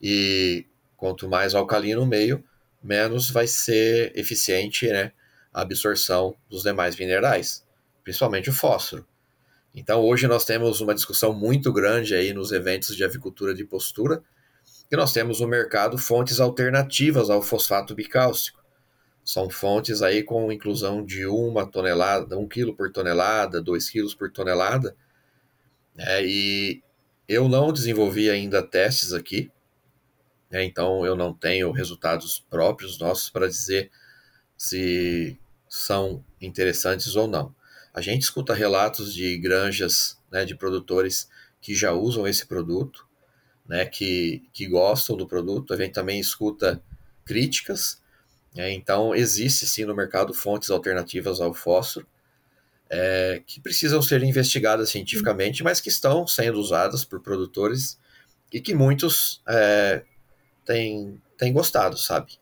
E 0.00 0.66
quanto 0.96 1.28
mais 1.28 1.54
alcalino 1.54 2.02
o 2.02 2.06
meio, 2.06 2.44
menos 2.82 3.30
vai 3.30 3.46
ser 3.46 4.12
eficiente 4.16 4.86
né, 4.88 5.12
a 5.52 5.62
absorção 5.62 6.34
dos 6.48 6.62
demais 6.62 6.96
minerais, 6.96 7.66
principalmente 8.04 8.50
o 8.50 8.52
fósforo. 8.52 9.06
Então 9.74 10.00
hoje 10.00 10.26
nós 10.26 10.44
temos 10.44 10.80
uma 10.80 10.94
discussão 10.94 11.34
muito 11.34 11.72
grande 11.72 12.14
aí 12.14 12.32
nos 12.32 12.50
eventos 12.52 12.96
de 12.96 13.04
avicultura 13.04 13.54
de 13.54 13.64
postura, 13.64 14.22
que 14.88 14.96
nós 14.96 15.12
temos 15.12 15.40
no 15.40 15.48
mercado 15.48 15.98
fontes 15.98 16.40
alternativas 16.40 17.28
ao 17.28 17.42
fosfato 17.42 17.94
bicálcico. 17.94 18.64
São 19.24 19.50
fontes 19.50 20.02
aí 20.02 20.22
com 20.22 20.52
inclusão 20.52 21.04
de 21.04 21.26
uma 21.26 21.66
tonelada, 21.66 22.38
um 22.38 22.46
quilo 22.46 22.74
por 22.74 22.92
tonelada, 22.92 23.60
dois 23.60 23.90
quilos 23.90 24.14
por 24.14 24.30
tonelada. 24.30 24.96
É, 25.98 26.24
e 26.24 26.80
eu 27.28 27.48
não 27.48 27.72
desenvolvi 27.72 28.30
ainda 28.30 28.62
testes 28.62 29.12
aqui, 29.12 29.50
né? 30.50 30.64
Então 30.64 31.04
eu 31.04 31.16
não 31.16 31.32
tenho 31.32 31.70
resultados 31.72 32.38
próprios 32.50 32.98
nossos 32.98 33.30
para 33.30 33.48
dizer 33.48 33.90
se 34.56 35.38
são 35.68 36.24
interessantes 36.40 37.16
ou 37.16 37.26
não. 37.28 37.54
A 37.92 38.00
gente 38.00 38.22
escuta 38.22 38.54
relatos 38.54 39.12
de 39.12 39.36
granjas, 39.38 40.18
né, 40.30 40.44
de 40.44 40.54
produtores 40.54 41.28
que 41.60 41.74
já 41.74 41.92
usam 41.92 42.26
esse 42.26 42.46
produto, 42.46 43.06
né, 43.66 43.86
que, 43.86 44.42
que 44.52 44.66
gostam 44.66 45.16
do 45.16 45.26
produto. 45.26 45.72
A 45.72 45.76
gente 45.76 45.92
também 45.92 46.20
escuta 46.20 46.82
críticas. 47.24 48.02
Né, 48.54 48.72
então, 48.72 49.14
existe 49.14 49.66
sim 49.66 49.84
no 49.84 49.94
mercado 49.94 50.32
fontes 50.34 50.70
alternativas 50.70 51.40
ao 51.40 51.54
fósforo 51.54 52.06
é, 52.88 53.42
que 53.46 53.60
precisam 53.60 54.00
ser 54.00 54.22
investigadas 54.22 54.90
cientificamente, 54.90 55.62
mas 55.62 55.80
que 55.80 55.88
estão 55.88 56.26
sendo 56.26 56.58
usadas 56.58 57.04
por 57.04 57.20
produtores 57.20 57.98
e 58.52 58.60
que 58.60 58.74
muitos 58.74 59.42
é, 59.48 60.04
tem, 60.66 61.22
tem 61.38 61.52
gostado, 61.52 61.96
sabe? 61.96 62.32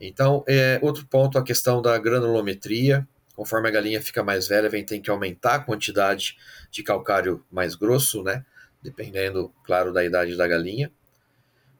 Então, 0.00 0.44
é, 0.48 0.78
outro 0.80 1.04
ponto, 1.06 1.36
a 1.36 1.42
questão 1.42 1.82
da 1.82 1.98
granulometria. 1.98 3.06
Conforme 3.34 3.68
a 3.68 3.70
galinha 3.70 4.00
fica 4.00 4.22
mais 4.22 4.48
velha, 4.48 4.70
vem 4.70 4.84
tem 4.84 5.02
que 5.02 5.10
aumentar 5.10 5.56
a 5.56 5.58
quantidade 5.58 6.38
de 6.70 6.82
calcário 6.82 7.44
mais 7.50 7.74
grosso, 7.74 8.22
né? 8.22 8.44
Dependendo, 8.82 9.52
claro, 9.64 9.92
da 9.92 10.04
idade 10.04 10.36
da 10.36 10.46
galinha. 10.46 10.90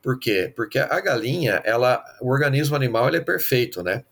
Por 0.03 0.19
quê? 0.19 0.53
Porque 0.55 0.79
a 0.79 1.01
galinha, 1.01 1.63
ela, 1.65 2.05
o 2.21 2.31
organismo 2.31 2.77
animal 2.77 3.09
ele 3.09 3.19
é 3.19 3.21
perfeito, 3.21 3.83
né? 3.83 4.05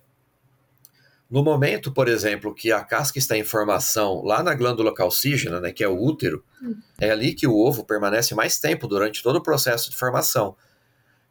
No 1.30 1.42
momento, 1.42 1.92
por 1.92 2.08
exemplo, 2.08 2.54
que 2.54 2.70
a 2.70 2.84
casca 2.84 3.18
está 3.18 3.36
em 3.36 3.44
formação 3.44 4.22
lá 4.22 4.42
na 4.42 4.54
glândula 4.54 4.94
calcígena, 4.94 5.60
né, 5.60 5.72
que 5.72 5.82
é 5.82 5.88
o 5.88 6.00
útero, 6.00 6.44
hum. 6.62 6.76
é 7.00 7.10
ali 7.10 7.34
que 7.34 7.46
o 7.46 7.56
ovo 7.56 7.84
permanece 7.84 8.34
mais 8.34 8.58
tempo 8.58 8.86
durante 8.86 9.22
todo 9.22 9.36
o 9.36 9.42
processo 9.42 9.90
de 9.90 9.96
formação 9.96 10.54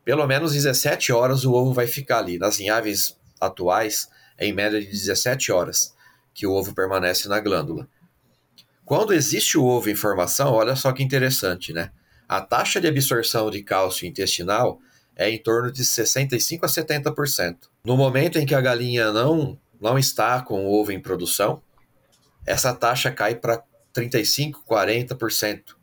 pelo 0.03 0.27
menos 0.27 0.53
17 0.53 1.11
horas 1.11 1.45
o 1.45 1.53
ovo 1.53 1.73
vai 1.73 1.87
ficar 1.87 2.19
ali. 2.19 2.37
Nas 2.37 2.59
linhagens 2.59 3.17
atuais, 3.39 4.09
é 4.37 4.45
em 4.45 4.53
média 4.53 4.79
de 4.79 4.87
17 4.87 5.51
horas 5.51 5.93
que 6.33 6.47
o 6.47 6.51
ovo 6.51 6.73
permanece 6.73 7.27
na 7.29 7.39
glândula. 7.39 7.87
Quando 8.85 9.13
existe 9.13 9.57
o 9.57 9.63
ovo 9.63 9.89
em 9.89 9.95
formação, 9.95 10.51
olha 10.51 10.75
só 10.75 10.91
que 10.91 11.03
interessante, 11.03 11.71
né? 11.71 11.91
A 12.27 12.41
taxa 12.41 12.81
de 12.81 12.87
absorção 12.87 13.49
de 13.49 13.63
cálcio 13.63 14.07
intestinal 14.07 14.79
é 15.15 15.29
em 15.29 15.37
torno 15.37 15.71
de 15.71 15.85
65 15.85 16.65
a 16.65 16.69
70%. 16.69 17.57
No 17.85 17.95
momento 17.95 18.39
em 18.39 18.45
que 18.45 18.55
a 18.55 18.61
galinha 18.61 19.11
não, 19.11 19.59
não 19.79 19.97
está 19.97 20.41
com 20.41 20.65
o 20.65 20.73
ovo 20.73 20.91
em 20.91 20.99
produção, 20.99 21.61
essa 22.45 22.73
taxa 22.73 23.11
cai 23.11 23.35
para 23.35 23.63
35, 23.93 24.63
40%. 24.67 25.75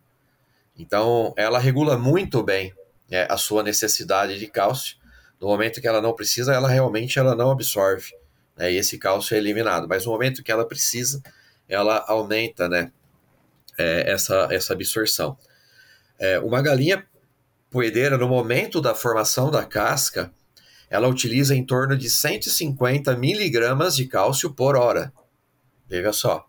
Então, 0.77 1.33
ela 1.37 1.59
regula 1.59 1.97
muito 1.97 2.43
bem 2.43 2.73
é, 3.11 3.27
a 3.29 3.37
sua 3.37 3.63
necessidade 3.63 4.39
de 4.39 4.47
cálcio. 4.47 4.97
No 5.41 5.49
momento 5.49 5.81
que 5.81 5.89
ela 5.89 6.01
não 6.01 6.15
precisa, 6.15 6.55
ela 6.55 6.69
realmente 6.69 7.19
ela 7.19 7.35
não 7.35 7.51
absorve. 7.51 8.13
Né, 8.57 8.73
e 8.73 8.77
esse 8.77 8.99
cálcio 8.99 9.35
é 9.35 9.39
eliminado. 9.39 9.89
Mas 9.89 10.07
no 10.07 10.13
momento 10.13 10.43
que 10.43 10.53
ela 10.53 10.67
precisa, 10.67 11.21
ela 11.69 12.05
aumenta 12.07 12.69
né, 12.69 12.93
é, 13.77 14.11
essa, 14.11 14.49
essa 14.51 14.73
absorção. 14.73 15.37
É, 16.19 16.39
uma 16.39 16.63
galinha 16.63 17.05
poedeira, 17.71 18.17
no 18.17 18.29
momento 18.29 18.81
da 18.81 18.95
formação 18.95 19.51
da 19.51 19.65
casca, 19.65 20.33
ela 20.89 21.09
utiliza 21.09 21.55
em 21.55 21.65
torno 21.65 21.97
de 21.97 22.11
150 22.11 23.17
miligramas 23.17 23.97
de 23.97 24.07
cálcio 24.07 24.53
por 24.53 24.77
hora. 24.77 25.13
Veja 25.89 26.13
só. 26.13 26.45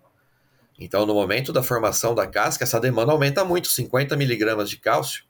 Então, 0.80 1.06
no 1.06 1.14
momento 1.14 1.54
da 1.54 1.62
formação 1.62 2.16
da 2.16 2.26
casca, 2.26 2.64
essa 2.64 2.80
demanda 2.80 3.12
aumenta 3.12 3.46
muito, 3.46 3.68
50 3.68 4.18
miligramas 4.18 4.70
de 4.70 4.78
cálcio 4.78 5.24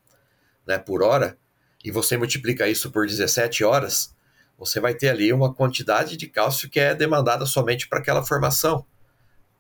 né, 0.68 0.78
por 0.78 1.02
hora, 1.04 1.38
e 1.84 1.92
você 1.92 2.18
multiplica 2.18 2.68
isso 2.68 2.92
por 2.92 3.08
17 3.08 3.64
horas, 3.64 4.16
você 4.58 4.80
vai 4.80 4.94
ter 4.94 5.10
ali 5.10 5.34
uma 5.34 5.54
quantidade 5.54 6.16
de 6.16 6.28
cálcio 6.28 6.70
que 6.70 6.80
é 6.80 6.94
demandada 6.94 7.46
somente 7.46 7.88
para 7.88 8.00
aquela 8.00 8.24
formação, 8.24 8.86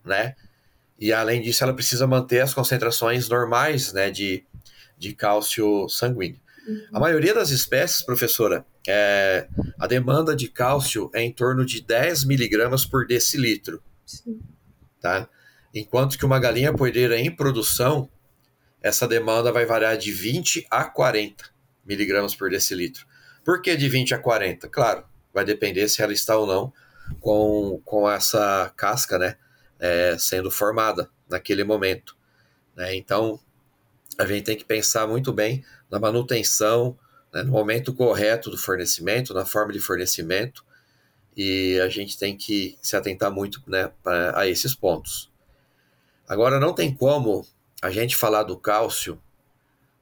né? 0.05 0.35
E 0.99 1.11
além 1.11 1.41
disso, 1.41 1.63
ela 1.63 1.73
precisa 1.73 2.05
manter 2.05 2.41
as 2.41 2.53
concentrações 2.53 3.27
normais, 3.27 3.91
né, 3.91 4.11
de, 4.11 4.45
de 4.95 5.15
cálcio 5.15 5.89
sanguíneo. 5.89 6.39
Uhum. 6.67 6.85
A 6.93 6.99
maioria 6.99 7.33
das 7.33 7.49
espécies, 7.49 8.03
professora, 8.03 8.63
é, 8.87 9.47
a 9.79 9.87
demanda 9.87 10.35
de 10.35 10.47
cálcio 10.47 11.09
é 11.13 11.23
em 11.23 11.31
torno 11.31 11.65
de 11.65 11.81
10 11.81 12.25
miligramas 12.25 12.85
por 12.85 13.07
decilitro, 13.07 13.81
Sim. 14.05 14.39
tá? 14.99 15.27
Enquanto 15.73 16.17
que 16.19 16.25
uma 16.25 16.39
galinha 16.39 16.71
poedeira 16.71 17.17
em 17.17 17.35
produção, 17.35 18.07
essa 18.81 19.07
demanda 19.07 19.51
vai 19.51 19.65
variar 19.65 19.97
de 19.97 20.11
20 20.11 20.65
a 20.69 20.83
40. 20.83 21.45
miligramas 21.85 22.35
por 22.35 22.49
decilitro. 22.49 23.05
Por 23.43 23.61
que 23.61 23.75
de 23.75 23.87
20 23.87 24.13
a 24.13 24.19
40? 24.19 24.67
Claro, 24.69 25.05
vai 25.33 25.45
depender 25.45 25.87
se 25.87 26.01
ela 26.01 26.13
está 26.13 26.37
ou 26.37 26.47
não 26.47 26.73
com, 27.19 27.81
com 27.83 28.09
essa 28.09 28.71
casca, 28.75 29.17
né, 29.17 29.35
é, 29.79 30.15
sendo 30.17 30.49
formada 30.49 31.09
naquele 31.29 31.63
momento. 31.63 32.15
Né? 32.75 32.95
Então, 32.95 33.39
a 34.17 34.25
gente 34.25 34.43
tem 34.43 34.57
que 34.57 34.65
pensar 34.65 35.07
muito 35.07 35.33
bem 35.33 35.63
na 35.89 35.99
manutenção, 35.99 36.97
né, 37.33 37.43
no 37.43 37.51
momento 37.51 37.93
correto 37.93 38.49
do 38.49 38.57
fornecimento, 38.57 39.33
na 39.33 39.45
forma 39.45 39.73
de 39.73 39.79
fornecimento, 39.79 40.63
e 41.35 41.79
a 41.79 41.87
gente 41.87 42.17
tem 42.17 42.35
que 42.35 42.77
se 42.81 42.95
atentar 42.95 43.31
muito 43.31 43.61
né, 43.65 43.91
a 44.35 44.47
esses 44.47 44.75
pontos. 44.75 45.31
Agora, 46.27 46.59
não 46.59 46.73
tem 46.73 46.93
como 46.93 47.45
a 47.81 47.89
gente 47.89 48.15
falar 48.15 48.43
do 48.43 48.57
cálcio 48.57 49.21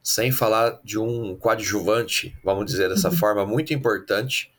sem 0.03 0.31
falar 0.31 0.79
de 0.83 0.97
um 0.97 1.35
coadjuvante, 1.35 2.37
vamos 2.43 2.65
dizer 2.65 2.89
dessa 2.89 3.09
uhum. 3.09 3.15
forma, 3.15 3.45
muito 3.45 3.73
importante, 3.73 4.51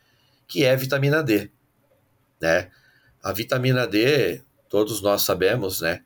que 0.46 0.64
é 0.64 0.72
a 0.72 0.76
vitamina 0.76 1.22
D. 1.22 1.50
Né? 2.40 2.70
A 3.22 3.32
vitamina 3.32 3.86
D, 3.86 4.42
todos 4.68 5.02
nós 5.02 5.22
sabemos, 5.22 5.80
né? 5.80 6.02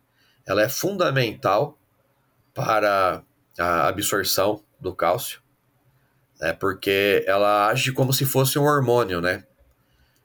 ela 0.46 0.62
é 0.62 0.68
fundamental 0.68 1.79
para 2.53 3.22
a 3.59 3.88
absorção 3.88 4.62
do 4.81 4.94
cálcio, 4.94 5.40
né? 6.40 6.53
porque 6.53 7.24
ela 7.27 7.68
age 7.68 7.92
como 7.92 8.12
se 8.12 8.24
fosse 8.24 8.59
um 8.59 8.64
hormônio, 8.64 9.20
né? 9.20 9.44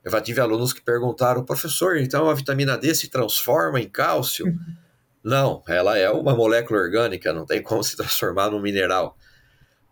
Eu 0.03 0.11
já 0.11 0.21
tive 0.21 0.39
alunos 0.39 0.71
que 0.71 0.81
perguntaram, 0.81 1.43
professor, 1.43 1.97
então 1.97 2.29
a 2.29 2.33
vitamina 2.33 2.77
D 2.77 2.95
se 2.95 3.09
transforma 3.09 3.81
em 3.81 3.89
cálcio? 3.89 4.57
Não, 5.29 5.63
ela 5.67 5.95
é 5.95 6.09
uma 6.09 6.35
molécula 6.35 6.79
orgânica, 6.79 7.31
não 7.31 7.45
tem 7.45 7.61
como 7.61 7.83
se 7.85 7.95
transformar 7.95 8.49
num 8.49 8.59
mineral. 8.59 9.15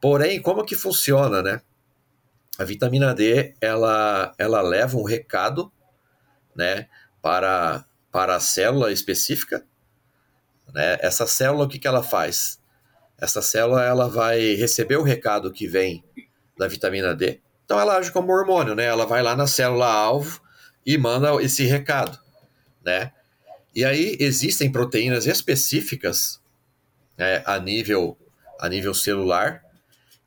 Porém, 0.01 0.41
como 0.41 0.65
que 0.65 0.75
funciona, 0.75 1.43
né? 1.43 1.61
A 2.57 2.63
vitamina 2.63 3.13
D, 3.13 3.53
ela, 3.61 4.33
ela 4.39 4.61
leva 4.61 4.97
um 4.97 5.03
recado, 5.03 5.71
né, 6.55 6.87
para, 7.21 7.85
para 8.11 8.35
a 8.35 8.39
célula 8.39 8.91
específica, 8.91 9.63
né? 10.73 10.97
Essa 11.01 11.27
célula, 11.27 11.65
o 11.65 11.67
que, 11.67 11.77
que 11.77 11.87
ela 11.87 12.01
faz? 12.01 12.59
Essa 13.15 13.43
célula, 13.43 13.83
ela 13.83 14.09
vai 14.09 14.55
receber 14.55 14.97
o 14.97 15.03
recado 15.03 15.51
que 15.51 15.67
vem 15.67 16.03
da 16.57 16.67
vitamina 16.67 17.13
D, 17.13 17.39
então 17.63 17.79
ela 17.79 17.97
age 17.97 18.11
como 18.11 18.33
hormônio, 18.33 18.73
né? 18.73 18.85
Ela 18.85 19.05
vai 19.05 19.21
lá 19.21 19.35
na 19.35 19.45
célula 19.45 19.85
alvo 19.85 20.41
e 20.83 20.97
manda 20.97 21.31
esse 21.43 21.63
recado, 21.65 22.17
né? 22.83 23.11
E 23.77 23.85
aí 23.85 24.17
existem 24.19 24.71
proteínas 24.71 25.27
específicas 25.27 26.41
né, 27.15 27.43
a 27.45 27.59
nível 27.59 28.17
a 28.59 28.67
nível 28.67 28.91
celular 28.91 29.63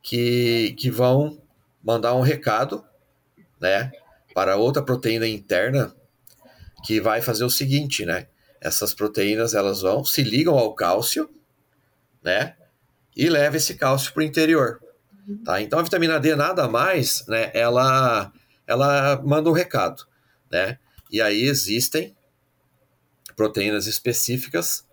que, 0.00 0.72
que 0.78 0.88
vão 0.88 1.42
mandar 1.82 2.14
um 2.14 2.20
recado, 2.20 2.84
né, 3.60 3.90
para 4.32 4.54
outra 4.54 4.84
proteína 4.84 5.26
interna 5.26 5.92
que 6.84 7.00
vai 7.00 7.20
fazer 7.20 7.42
o 7.42 7.50
seguinte, 7.50 8.06
né? 8.06 8.28
Essas 8.60 8.94
proteínas 8.94 9.52
elas 9.52 9.80
vão 9.80 10.04
se 10.04 10.22
ligam 10.22 10.56
ao 10.56 10.72
cálcio, 10.72 11.28
né? 12.22 12.54
E 13.16 13.28
leva 13.28 13.56
esse 13.56 13.74
cálcio 13.74 14.12
para 14.12 14.20
o 14.20 14.24
interior. 14.26 14.80
Tá? 15.44 15.60
Então 15.60 15.80
a 15.80 15.82
vitamina 15.82 16.20
D 16.20 16.36
nada 16.36 16.68
mais, 16.68 17.26
né? 17.26 17.50
Ela, 17.52 18.32
ela 18.64 19.20
manda 19.24 19.50
um 19.50 19.54
recado, 19.54 20.06
né? 20.48 20.78
E 21.10 21.20
aí 21.20 21.42
existem 21.42 22.14
proteínas 23.40 23.86
específicas, 23.86 24.84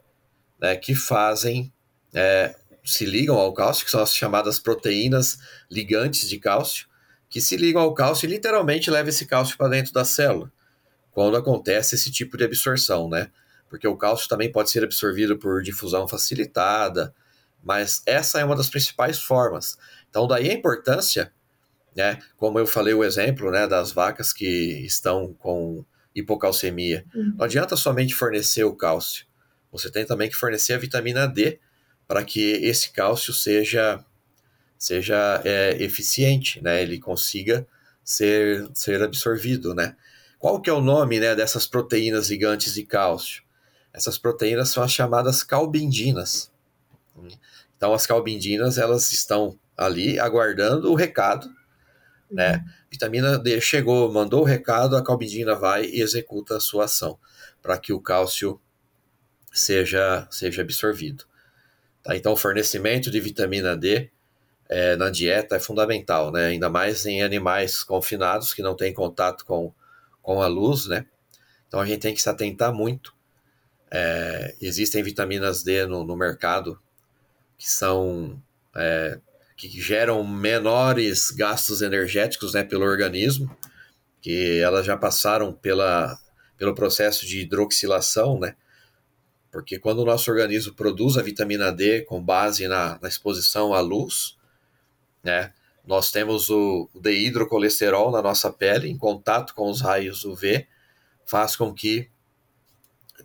né? 0.57 0.77
Que 0.77 0.95
fazem, 0.95 1.73
é, 2.13 2.55
se 2.81 3.05
ligam 3.05 3.35
ao 3.35 3.53
cálcio, 3.53 3.83
que 3.83 3.91
são 3.91 4.01
as 4.01 4.15
chamadas 4.15 4.57
proteínas 4.57 5.37
ligantes 5.69 6.29
de 6.29 6.39
cálcio, 6.39 6.87
que 7.29 7.41
se 7.41 7.57
ligam 7.57 7.81
ao 7.81 7.93
cálcio 7.93 8.25
e 8.25 8.29
literalmente 8.29 8.89
levam 8.89 9.09
esse 9.09 9.25
cálcio 9.25 9.57
para 9.57 9.67
dentro 9.67 9.91
da 9.91 10.05
célula, 10.05 10.49
quando 11.11 11.35
acontece 11.35 11.95
esse 11.95 12.09
tipo 12.09 12.37
de 12.37 12.45
absorção, 12.45 13.09
né? 13.09 13.29
Porque 13.69 13.85
o 13.85 13.97
cálcio 13.97 14.29
também 14.29 14.49
pode 14.49 14.69
ser 14.69 14.81
absorvido 14.81 15.37
por 15.37 15.61
difusão 15.61 16.07
facilitada, 16.07 17.13
mas 17.61 18.01
essa 18.05 18.39
é 18.39 18.45
uma 18.45 18.55
das 18.55 18.69
principais 18.69 19.19
formas. 19.19 19.77
Então, 20.09 20.25
daí 20.25 20.49
a 20.49 20.53
importância, 20.53 21.33
né, 21.93 22.17
como 22.37 22.59
eu 22.59 22.65
falei 22.65 22.93
o 22.93 23.03
exemplo 23.03 23.51
né, 23.51 23.67
das 23.67 23.91
vacas 23.91 24.31
que 24.31 24.85
estão 24.85 25.33
com 25.33 25.83
hipocalcemia. 26.19 27.05
Uhum. 27.13 27.35
Não 27.37 27.45
adianta 27.45 27.75
somente 27.75 28.13
fornecer 28.13 28.63
o 28.63 28.75
cálcio, 28.75 29.25
você 29.71 29.91
tem 29.91 30.05
também 30.05 30.29
que 30.29 30.35
fornecer 30.35 30.73
a 30.73 30.77
vitamina 30.77 31.27
D 31.27 31.59
para 32.07 32.23
que 32.23 32.53
esse 32.65 32.91
cálcio 32.91 33.33
seja, 33.33 34.03
seja 34.77 35.41
é, 35.43 35.81
eficiente, 35.83 36.61
né, 36.63 36.81
ele 36.81 36.99
consiga 36.99 37.67
ser, 38.03 38.67
ser 38.73 39.03
absorvido. 39.03 39.75
Né? 39.75 39.95
Qual 40.39 40.61
que 40.61 40.69
é 40.69 40.73
o 40.73 40.81
nome 40.81 41.19
né, 41.19 41.35
dessas 41.35 41.67
proteínas 41.67 42.29
ligantes 42.29 42.73
de 42.73 42.83
cálcio? 42.83 43.43
Essas 43.93 44.17
proteínas 44.17 44.69
são 44.69 44.83
as 44.83 44.91
chamadas 44.91 45.43
calbindinas. 45.43 46.51
Então, 47.75 47.93
as 47.93 48.05
calbindinas 48.05 48.77
elas 48.77 49.11
estão 49.11 49.57
ali 49.75 50.19
aguardando 50.19 50.91
o 50.91 50.95
recado, 50.95 51.49
né? 52.31 52.63
Vitamina 52.97 53.37
D 53.37 53.61
chegou, 53.61 54.11
mandou 54.11 54.41
o 54.41 54.43
recado, 54.43 54.97
a 54.97 55.03
calbidina 55.03 55.53
vai 55.53 55.85
e 55.85 56.01
executa 56.01 56.57
a 56.57 56.59
sua 56.59 56.85
ação 56.85 57.19
para 57.61 57.77
que 57.77 57.93
o 57.93 58.01
cálcio 58.01 58.59
seja, 59.53 60.27
seja 60.31 60.63
absorvido. 60.63 61.23
Tá? 62.01 62.17
Então, 62.17 62.33
o 62.33 62.35
fornecimento 62.35 63.11
de 63.11 63.19
vitamina 63.19 63.77
D 63.77 64.09
é, 64.67 64.95
na 64.95 65.11
dieta 65.11 65.57
é 65.57 65.59
fundamental, 65.59 66.31
né? 66.31 66.47
ainda 66.47 66.71
mais 66.71 67.05
em 67.05 67.21
animais 67.21 67.83
confinados 67.83 68.51
que 68.51 68.63
não 68.63 68.75
têm 68.75 68.91
contato 68.91 69.45
com, 69.45 69.71
com 70.19 70.41
a 70.41 70.47
luz. 70.47 70.87
Né? 70.87 71.05
Então, 71.67 71.79
a 71.79 71.85
gente 71.85 71.99
tem 71.99 72.15
que 72.15 72.21
se 72.21 72.29
atentar 72.29 72.73
muito. 72.73 73.13
É, 73.91 74.55
existem 74.59 75.03
vitaminas 75.03 75.61
D 75.61 75.85
no, 75.85 76.03
no 76.03 76.17
mercado 76.17 76.81
que 77.59 77.69
são 77.69 78.41
é, 78.75 79.19
que 79.57 79.81
geram 79.81 80.23
menores 80.23 81.31
gastos 81.31 81.81
energéticos 81.81 82.53
né, 82.53 82.63
pelo 82.63 82.85
organismo, 82.85 83.49
que 84.21 84.59
elas 84.59 84.85
já 84.85 84.95
passaram 84.95 85.51
pela, 85.51 86.15
pelo 86.57 86.75
processo 86.75 87.25
de 87.25 87.39
hidroxilação, 87.39 88.39
né? 88.39 88.55
Porque 89.51 89.79
quando 89.79 89.99
o 89.99 90.05
nosso 90.05 90.29
organismo 90.29 90.75
produz 90.75 91.17
a 91.17 91.23
vitamina 91.23 91.71
D 91.71 92.01
com 92.01 92.21
base 92.21 92.67
na, 92.67 92.99
na 93.01 93.07
exposição 93.07 93.73
à 93.73 93.79
luz, 93.79 94.37
né? 95.23 95.51
Nós 95.85 96.11
temos 96.11 96.49
o, 96.49 96.89
deidrocolesterol 96.93 98.11
na 98.11 98.21
nossa 98.21 98.51
pele 98.51 98.89
em 98.89 98.97
contato 98.97 99.55
com 99.55 99.71
os 99.71 99.81
raios 99.81 100.23
UV, 100.25 100.67
faz 101.25 101.55
com 101.55 101.73
que 101.73 102.09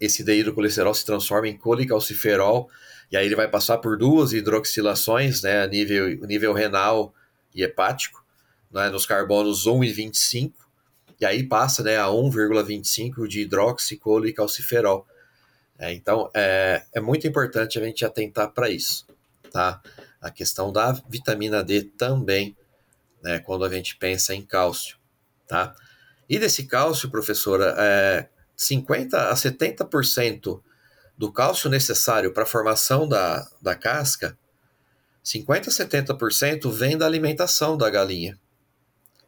esse 0.00 0.24
deidrocolesterol 0.24 0.94
se 0.94 1.04
transforme 1.04 1.50
em 1.50 1.58
colicalciferol 1.58 2.70
e 3.12 3.16
aí 3.16 3.26
ele 3.26 3.36
vai 3.36 3.46
passar 3.46 3.76
por 3.76 3.98
duas 3.98 4.32
hidroxilações, 4.32 5.42
né, 5.42 5.62
a 5.62 5.66
nível, 5.66 6.26
nível 6.26 6.54
renal 6.54 7.14
e 7.54 7.62
hepático, 7.62 8.24
né, 8.72 8.88
nos 8.88 9.04
carbonos 9.04 9.66
1 9.66 9.84
e 9.84 9.92
25, 9.92 10.66
e 11.20 11.26
aí 11.26 11.42
passa 11.42 11.82
né, 11.82 11.98
a 11.98 12.06
1,25 12.06 13.28
de 13.28 13.42
hidroxicol 13.42 14.22
É, 15.78 15.92
então, 15.92 16.30
é, 16.32 16.84
é 16.94 17.00
muito 17.00 17.26
importante 17.26 17.78
a 17.78 17.84
gente 17.84 18.02
atentar 18.02 18.50
para 18.50 18.70
isso, 18.70 19.06
tá? 19.52 19.82
A 20.20 20.30
questão 20.30 20.72
da 20.72 20.92
vitamina 21.06 21.62
D 21.62 21.82
também, 21.82 22.56
né, 23.22 23.40
quando 23.40 23.64
a 23.66 23.68
gente 23.68 23.94
pensa 23.96 24.34
em 24.34 24.40
cálcio, 24.42 24.96
tá? 25.46 25.74
E 26.30 26.38
desse 26.38 26.66
cálcio, 26.66 27.10
professora, 27.10 27.74
é, 27.78 28.28
50 28.56 29.28
a 29.28 29.34
70% 29.34 30.62
do 31.22 31.30
cálcio 31.30 31.70
necessário 31.70 32.32
para 32.32 32.42
a 32.42 32.46
formação 32.46 33.08
da, 33.08 33.48
da 33.62 33.76
casca, 33.76 34.36
50 35.22 35.70
a 35.70 35.72
70% 35.72 36.68
vem 36.68 36.98
da 36.98 37.06
alimentação 37.06 37.76
da 37.76 37.88
galinha. 37.88 38.36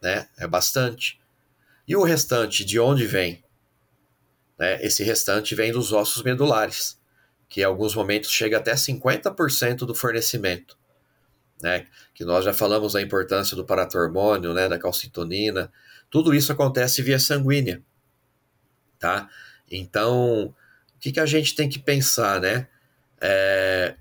Né? 0.03 0.29
É 0.37 0.45
bastante. 0.45 1.21
E 1.87 1.95
o 1.95 2.03
restante, 2.03 2.65
de 2.65 2.81
onde 2.81 3.07
vem? 3.07 3.45
Né? 4.59 4.85
Esse 4.85 5.05
restante 5.05 5.55
vem 5.55 5.71
dos 5.71 5.93
ossos 5.93 6.25
medulares, 6.25 7.01
que 7.49 7.61
em 7.61 7.65
alguns 7.65 7.95
momentos 7.95 8.29
chega 8.29 8.57
até 8.57 8.75
50% 8.75 9.87
do 9.87 9.95
fornecimento. 9.95 10.77
Né? 11.63 11.87
Que 12.13 12.25
nós 12.25 12.45
já 12.45 12.53
falamos 12.53 12.95
da 12.95 13.03
importância 13.03 13.55
do 13.55 13.65
paratormônio, 13.65 14.53
né? 14.53 14.69
da 14.69 14.81
calcitonina. 14.81 15.73
Tudo 16.11 16.35
isso 16.35 16.51
acontece 16.51 17.03
via 17.03 17.21
sanguínea. 17.21 17.81
Tá? 18.99 19.29
Então, 19.71 20.53
que, 21.05 21.13
que 21.13 21.21
a 21.21 21.27
gente 21.27 21.55
tem 21.55 21.69
que 21.69 21.79
pensar, 21.79 22.41
né? 22.41 22.67
É, 23.21 23.95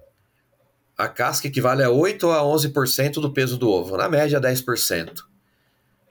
a 0.98 1.10
casca 1.10 1.48
equivale 1.48 1.84
a 1.84 1.90
8 1.90 2.32
a 2.32 2.42
11% 2.42 3.16
do 3.16 3.34
peso 3.34 3.58
do 3.58 3.70
ovo, 3.70 3.98
na 3.98 4.08
média 4.08 4.40
10%. 4.40 5.22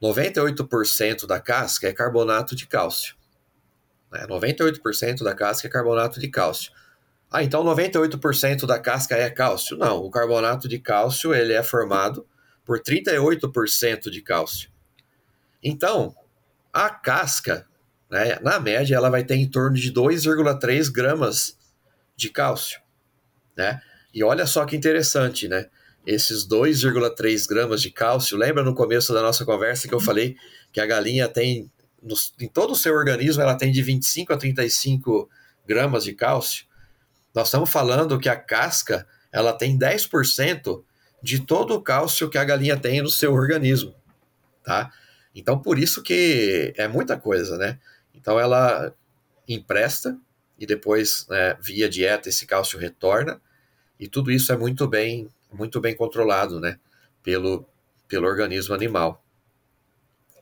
98% 0.02 1.26
da 1.26 1.40
casca 1.40 1.88
é 1.88 1.94
carbonato 1.94 2.54
de 2.54 2.66
cálcio. 2.66 3.14
Né? 4.12 4.26
98% 4.26 5.24
da 5.24 5.34
casca 5.34 5.66
é 5.66 5.70
carbonato 5.70 6.20
de 6.20 6.28
cálcio. 6.28 6.72
Ah, 7.30 7.42
então 7.42 7.64
98% 7.64 8.66
da 8.66 8.78
casca 8.78 9.16
é 9.16 9.30
cálcio? 9.30 9.78
Não, 9.78 9.96
o 9.96 10.10
carbonato 10.10 10.68
de 10.68 10.78
cálcio 10.78 11.32
ele 11.32 11.54
é 11.54 11.62
formado 11.62 12.26
por 12.66 12.78
38% 12.78 14.10
de 14.10 14.20
cálcio. 14.20 14.70
Então, 15.62 16.14
a 16.70 16.90
casca, 16.90 17.66
né, 18.12 18.38
na 18.42 18.60
média, 18.60 18.94
ela 18.94 19.08
vai 19.08 19.24
ter 19.24 19.36
em 19.36 19.48
torno 19.48 19.74
de 19.74 19.90
2,3 19.90 20.92
gramas 20.92 21.56
de 22.14 22.28
cálcio. 22.28 22.78
Né? 23.56 23.80
E 24.12 24.22
olha 24.22 24.46
só 24.46 24.66
que 24.66 24.76
interessante, 24.76 25.48
né? 25.48 25.70
Esses 26.06 26.46
2,3 26.46 27.48
gramas 27.48 27.80
de 27.80 27.90
cálcio, 27.90 28.36
lembra 28.36 28.62
no 28.62 28.74
começo 28.74 29.14
da 29.14 29.22
nossa 29.22 29.46
conversa 29.46 29.88
que 29.88 29.94
eu 29.94 30.00
falei 30.00 30.36
que 30.70 30.80
a 30.80 30.84
galinha 30.84 31.26
tem, 31.26 31.70
no, 32.02 32.14
em 32.38 32.48
todo 32.48 32.72
o 32.72 32.76
seu 32.76 32.94
organismo, 32.94 33.40
ela 33.40 33.56
tem 33.56 33.72
de 33.72 33.80
25 33.80 34.30
a 34.34 34.36
35 34.36 35.30
gramas 35.66 36.04
de 36.04 36.12
cálcio? 36.12 36.66
Nós 37.34 37.46
estamos 37.48 37.70
falando 37.70 38.18
que 38.18 38.28
a 38.28 38.36
casca, 38.36 39.06
ela 39.32 39.54
tem 39.54 39.78
10% 39.78 40.84
de 41.22 41.46
todo 41.46 41.74
o 41.74 41.80
cálcio 41.80 42.28
que 42.28 42.36
a 42.36 42.44
galinha 42.44 42.76
tem 42.76 43.00
no 43.00 43.08
seu 43.08 43.32
organismo, 43.32 43.94
tá? 44.62 44.92
Então, 45.34 45.58
por 45.58 45.78
isso 45.78 46.02
que 46.02 46.74
é 46.76 46.86
muita 46.86 47.16
coisa, 47.16 47.56
né? 47.56 47.78
Então, 48.14 48.38
ela 48.38 48.94
empresta 49.48 50.18
e 50.58 50.66
depois, 50.66 51.26
né, 51.28 51.56
via 51.60 51.88
dieta, 51.88 52.28
esse 52.28 52.46
cálcio 52.46 52.78
retorna 52.78 53.40
e 53.98 54.08
tudo 54.08 54.30
isso 54.30 54.52
é 54.52 54.56
muito 54.56 54.86
bem, 54.86 55.28
muito 55.52 55.80
bem 55.80 55.94
controlado, 55.94 56.60
né? 56.60 56.78
Pelo, 57.22 57.66
pelo 58.08 58.26
organismo 58.26 58.74
animal, 58.74 59.24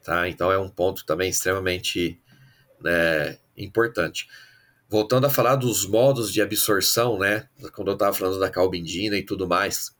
tá? 0.02 0.28
Então, 0.28 0.50
é 0.50 0.58
um 0.58 0.68
ponto 0.68 1.04
também 1.04 1.28
extremamente 1.28 2.18
né, 2.80 3.38
importante. 3.56 4.28
Voltando 4.88 5.26
a 5.26 5.30
falar 5.30 5.56
dos 5.56 5.86
modos 5.86 6.32
de 6.32 6.42
absorção, 6.42 7.18
né? 7.18 7.48
Quando 7.74 7.88
eu 7.88 7.94
estava 7.94 8.12
falando 8.12 8.40
da 8.40 8.50
calbindina 8.50 9.16
e 9.16 9.22
tudo 9.22 9.46
mais, 9.46 9.94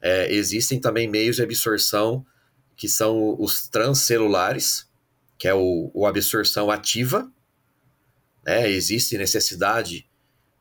é, 0.00 0.32
existem 0.32 0.80
também 0.80 1.08
meios 1.08 1.36
de 1.36 1.42
absorção 1.42 2.24
que 2.76 2.88
são 2.88 3.34
os 3.40 3.68
transcelulares, 3.68 4.85
que 5.38 5.48
é 5.48 5.54
o, 5.54 5.90
o 5.94 6.06
absorção 6.06 6.70
ativa. 6.70 7.30
Né? 8.44 8.70
Existe 8.70 9.16
necessidade 9.18 10.08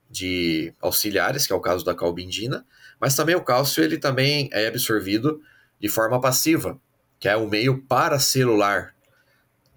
de 0.09 0.73
auxiliares, 0.81 1.47
que 1.47 1.53
é 1.53 1.55
o 1.55 1.61
caso 1.61 1.83
da 1.83 1.95
calbindina, 1.95 2.65
mas 2.99 3.15
também 3.15 3.35
o 3.35 3.43
cálcio 3.43 3.83
ele 3.83 3.97
também 3.97 4.49
é 4.51 4.67
absorvido 4.67 5.41
de 5.79 5.89
forma 5.89 6.21
passiva, 6.21 6.79
que 7.19 7.27
é 7.27 7.35
o 7.35 7.47
meio 7.47 7.81
paracelular. 7.83 8.95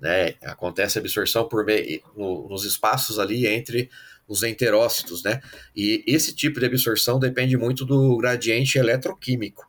Né? 0.00 0.34
Acontece 0.42 0.98
a 0.98 1.00
absorção 1.00 1.48
por 1.48 1.64
meio, 1.64 2.02
no, 2.16 2.48
nos 2.48 2.64
espaços 2.64 3.18
ali 3.18 3.46
entre 3.46 3.90
os 4.28 4.42
enterócitos, 4.42 5.22
né? 5.22 5.40
E 5.74 6.04
esse 6.06 6.34
tipo 6.34 6.60
de 6.60 6.66
absorção 6.66 7.18
depende 7.18 7.56
muito 7.56 7.86
do 7.86 8.14
gradiente 8.18 8.78
eletroquímico 8.78 9.68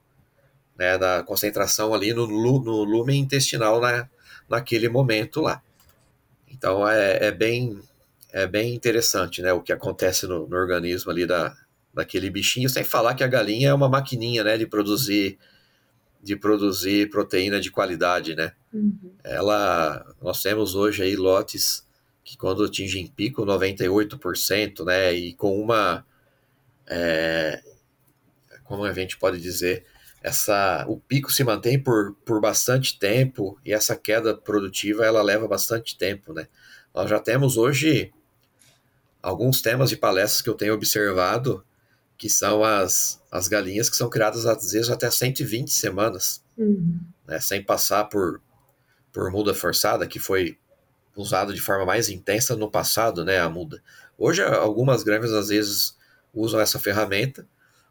né, 0.79 0.97
da 0.97 1.21
concentração 1.23 1.93
ali 1.93 2.13
no, 2.13 2.25
no 2.25 2.83
lumen 2.85 3.19
intestinal 3.19 3.81
na, 3.81 4.09
naquele 4.49 4.89
momento 4.89 5.41
lá. 5.41 5.61
Então 6.51 6.87
é, 6.87 7.27
é, 7.27 7.31
bem 7.31 7.79
é 8.31 8.45
bem 8.45 8.73
interessante 8.73 9.41
né, 9.41 9.51
o 9.53 9.61
que 9.61 9.73
acontece 9.73 10.27
no, 10.27 10.47
no, 10.47 10.55
organismo 10.55 11.11
ali 11.11 11.25
da, 11.25 11.55
daquele 11.93 12.29
bichinho, 12.29 12.69
sem 12.69 12.83
falar 12.83 13.15
que 13.15 13.23
a 13.23 13.27
galinha 13.27 13.69
é 13.69 13.73
uma 13.73 13.89
maquininha 13.89 14.43
né, 14.43 14.57
de 14.57 14.67
produzir 14.67 15.37
de 16.21 16.35
produzir 16.35 17.09
proteína 17.09 17.61
de 17.61 17.71
qualidade, 17.71 18.35
né? 18.35 18.51
Uhum. 18.73 19.13
Ela, 19.23 20.05
nós 20.21 20.41
temos 20.41 20.75
hoje 20.75 21.01
aí 21.01 21.15
lotes 21.15 21.87
que 22.23 22.37
quando 22.37 22.63
atingem 22.63 23.07
pico 23.07 23.45
98%, 23.45 24.85
né? 24.85 25.13
E 25.13 25.33
com 25.33 25.59
uma, 25.59 26.05
é, 26.85 27.63
como 28.65 28.83
a 28.83 28.91
gente 28.91 29.17
pode 29.17 29.39
dizer, 29.39 29.85
essa 30.21 30.85
o 30.87 30.99
pico 30.99 31.31
se 31.31 31.43
mantém 31.43 31.81
por, 31.81 32.13
por 32.25 32.41
bastante 32.41 32.99
tempo 32.99 33.57
e 33.65 33.73
essa 33.73 33.95
queda 33.95 34.35
produtiva 34.35 35.05
ela 35.05 35.21
leva 35.21 35.47
bastante 35.47 35.97
tempo, 35.97 36.33
né? 36.33 36.47
Nós 36.93 37.09
já 37.09 37.19
temos 37.19 37.57
hoje 37.57 38.11
alguns 39.21 39.61
temas 39.61 39.89
de 39.89 39.97
palestras 39.97 40.41
que 40.41 40.49
eu 40.49 40.55
tenho 40.55 40.73
observado 40.73 41.63
que 42.17 42.29
são 42.29 42.65
as, 42.65 43.21
as 43.31 43.47
galinhas 43.47 43.89
que 43.89 43.95
são 43.95 44.09
criadas 44.09 44.45
às 44.45 44.73
vezes 44.73 44.89
até 44.89 45.09
120 45.09 45.71
semanas, 45.71 46.43
uhum. 46.57 46.99
né? 47.25 47.39
Sem 47.39 47.63
passar 47.63 48.05
por, 48.05 48.41
por 49.13 49.31
muda 49.31 49.53
forçada, 49.53 50.05
que 50.05 50.19
foi 50.19 50.57
usado 51.15 51.53
de 51.53 51.61
forma 51.61 51.85
mais 51.85 52.09
intensa 52.09 52.57
no 52.57 52.69
passado, 52.69 53.23
né? 53.23 53.39
A 53.39 53.49
muda. 53.49 53.81
Hoje 54.17 54.43
algumas 54.43 55.01
granjas 55.01 55.31
às 55.31 55.47
vezes 55.47 55.97
usam 56.33 56.59
essa 56.59 56.77
ferramenta, 56.77 57.47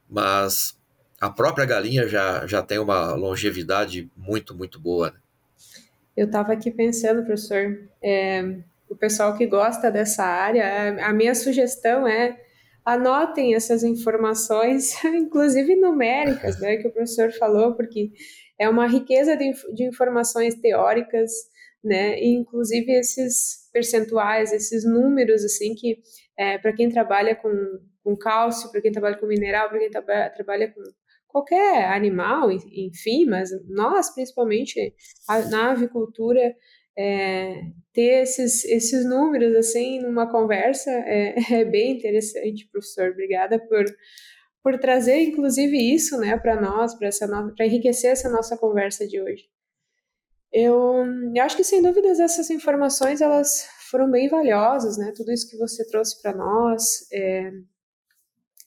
mas 0.08 0.77
a 1.20 1.30
própria 1.30 1.66
galinha 1.66 2.06
já, 2.06 2.46
já 2.46 2.62
tem 2.62 2.78
uma 2.78 3.14
longevidade 3.14 4.10
muito, 4.16 4.54
muito 4.54 4.78
boa. 4.78 5.10
Né? 5.10 5.18
Eu 6.16 6.26
estava 6.26 6.52
aqui 6.52 6.70
pensando, 6.70 7.24
professor, 7.24 7.78
é, 8.02 8.56
o 8.88 8.96
pessoal 8.96 9.36
que 9.36 9.46
gosta 9.46 9.90
dessa 9.90 10.24
área, 10.24 11.04
a 11.04 11.12
minha 11.12 11.34
sugestão 11.34 12.06
é 12.06 12.38
anotem 12.84 13.54
essas 13.54 13.82
informações, 13.82 14.94
inclusive 15.04 15.76
numéricas, 15.76 16.58
né, 16.58 16.78
que 16.78 16.88
o 16.88 16.92
professor 16.92 17.30
falou, 17.32 17.74
porque 17.74 18.10
é 18.58 18.68
uma 18.68 18.86
riqueza 18.86 19.36
de, 19.36 19.52
de 19.74 19.84
informações 19.84 20.54
teóricas, 20.54 21.30
né, 21.84 22.18
e 22.18 22.34
inclusive 22.34 22.90
esses 22.92 23.68
percentuais, 23.72 24.52
esses 24.52 24.84
números, 24.84 25.44
assim, 25.44 25.74
que 25.74 25.98
é, 26.36 26.56
para 26.56 26.72
quem 26.72 26.88
trabalha 26.88 27.36
com, 27.36 27.50
com 28.02 28.16
cálcio, 28.16 28.70
para 28.72 28.80
quem 28.80 28.90
trabalha 28.90 29.18
com 29.18 29.26
mineral, 29.26 29.68
para 29.68 29.78
quem 29.78 29.90
trabalha, 29.90 30.30
trabalha 30.30 30.72
com 30.72 30.80
qualquer 31.28 31.84
animal, 31.92 32.50
enfim, 32.50 33.26
mas 33.26 33.50
nós, 33.68 34.12
principalmente 34.14 34.94
na 35.50 35.72
avicultura, 35.72 36.54
é, 36.98 37.62
ter 37.92 38.22
esses, 38.22 38.64
esses 38.64 39.04
números 39.04 39.54
assim 39.54 40.00
numa 40.00 40.28
conversa 40.28 40.90
é, 40.90 41.36
é 41.60 41.64
bem 41.64 41.96
interessante, 41.96 42.68
professor. 42.72 43.10
Obrigada 43.10 43.58
por, 43.58 43.84
por 44.62 44.78
trazer, 44.80 45.22
inclusive, 45.22 45.76
isso 45.94 46.18
né, 46.18 46.36
para 46.36 46.60
nós, 46.60 46.96
para 46.96 47.66
enriquecer 47.66 48.10
essa 48.10 48.28
nossa 48.28 48.56
conversa 48.56 49.06
de 49.06 49.20
hoje. 49.20 49.44
Eu, 50.52 51.04
eu 51.34 51.42
acho 51.42 51.56
que, 51.56 51.62
sem 51.62 51.82
dúvidas, 51.82 52.18
essas 52.18 52.50
informações 52.50 53.20
elas 53.20 53.68
foram 53.90 54.10
bem 54.10 54.28
valiosas, 54.28 54.96
né? 54.96 55.12
Tudo 55.14 55.30
isso 55.30 55.48
que 55.48 55.58
você 55.58 55.86
trouxe 55.86 56.20
para 56.22 56.34
nós. 56.34 57.06
É, 57.12 57.50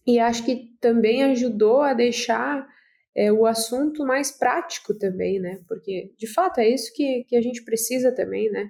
e 0.05 0.19
acho 0.19 0.45
que 0.45 0.75
também 0.79 1.23
ajudou 1.23 1.81
a 1.81 1.93
deixar 1.93 2.67
é, 3.15 3.31
o 3.31 3.45
assunto 3.45 4.05
mais 4.05 4.31
prático 4.31 4.93
também, 4.93 5.39
né? 5.39 5.59
Porque 5.67 6.11
de 6.17 6.27
fato 6.27 6.59
é 6.59 6.67
isso 6.67 6.91
que, 6.93 7.25
que 7.27 7.35
a 7.35 7.41
gente 7.41 7.63
precisa 7.63 8.11
também, 8.11 8.49
né? 8.51 8.69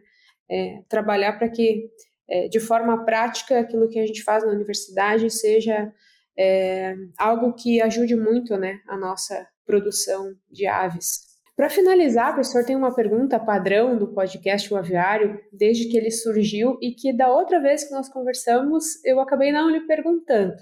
É, 0.49 0.81
trabalhar 0.89 1.33
para 1.33 1.49
que 1.49 1.89
é, 2.29 2.47
de 2.47 2.59
forma 2.59 3.05
prática 3.05 3.59
aquilo 3.59 3.89
que 3.89 3.99
a 3.99 4.05
gente 4.05 4.23
faz 4.23 4.43
na 4.43 4.51
universidade 4.51 5.29
seja 5.29 5.93
é, 6.37 6.95
algo 7.17 7.53
que 7.53 7.81
ajude 7.81 8.15
muito, 8.15 8.57
né, 8.57 8.79
a 8.87 8.97
nossa 8.97 9.47
produção 9.65 10.33
de 10.49 10.65
aves. 10.65 11.29
Para 11.55 11.69
finalizar, 11.69 12.33
professor, 12.33 12.65
tem 12.65 12.75
uma 12.75 12.95
pergunta 12.95 13.39
padrão 13.39 13.97
do 13.97 14.13
podcast 14.13 14.73
O 14.73 14.77
Aviário, 14.77 15.39
desde 15.51 15.89
que 15.89 15.97
ele 15.97 16.09
surgiu 16.09 16.77
e 16.81 16.91
que 16.93 17.13
da 17.13 17.29
outra 17.29 17.61
vez 17.61 17.83
que 17.83 17.91
nós 17.91 18.09
conversamos 18.09 19.03
eu 19.05 19.19
acabei 19.19 19.51
não 19.51 19.69
lhe 19.69 19.81
perguntando. 19.81 20.55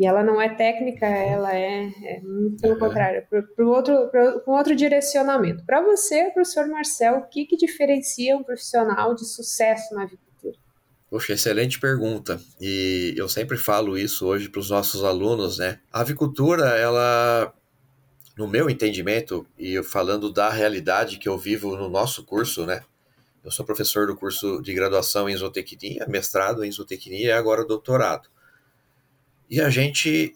E 0.00 0.06
ela 0.06 0.24
não 0.24 0.40
é 0.40 0.48
técnica, 0.48 1.04
ela 1.04 1.54
é, 1.54 1.84
é 1.84 2.22
pelo 2.58 2.78
contrário, 2.78 3.22
para 3.28 3.66
outro, 3.66 4.10
um 4.48 4.52
outro 4.52 4.74
direcionamento. 4.74 5.62
Para 5.66 5.82
você, 5.82 6.30
professor 6.30 6.66
Marcel, 6.68 7.18
o 7.18 7.28
que, 7.28 7.44
que 7.44 7.54
diferencia 7.54 8.34
um 8.34 8.42
profissional 8.42 9.14
de 9.14 9.26
sucesso 9.26 9.94
na 9.94 10.04
agricultura? 10.04 10.56
Poxa, 11.10 11.34
excelente 11.34 11.78
pergunta. 11.78 12.40
E 12.58 13.12
eu 13.14 13.28
sempre 13.28 13.58
falo 13.58 13.98
isso 13.98 14.26
hoje 14.26 14.48
para 14.48 14.60
os 14.60 14.70
nossos 14.70 15.04
alunos, 15.04 15.58
né? 15.58 15.80
A 15.92 16.00
avicultura, 16.00 16.78
ela, 16.78 17.52
no 18.38 18.48
meu 18.48 18.70
entendimento, 18.70 19.46
e 19.58 19.82
falando 19.82 20.32
da 20.32 20.48
realidade 20.48 21.18
que 21.18 21.28
eu 21.28 21.36
vivo 21.36 21.76
no 21.76 21.90
nosso 21.90 22.24
curso, 22.24 22.64
né? 22.64 22.80
Eu 23.44 23.50
sou 23.50 23.66
professor 23.66 24.06
do 24.06 24.16
curso 24.16 24.62
de 24.62 24.72
graduação 24.72 25.28
em 25.28 25.36
zootecnia, 25.36 26.06
mestrado 26.08 26.64
em 26.64 26.72
zootecnia 26.72 27.26
e 27.26 27.32
agora 27.32 27.66
doutorado. 27.66 28.30
E 29.50 29.60
a 29.60 29.68
gente, 29.68 30.32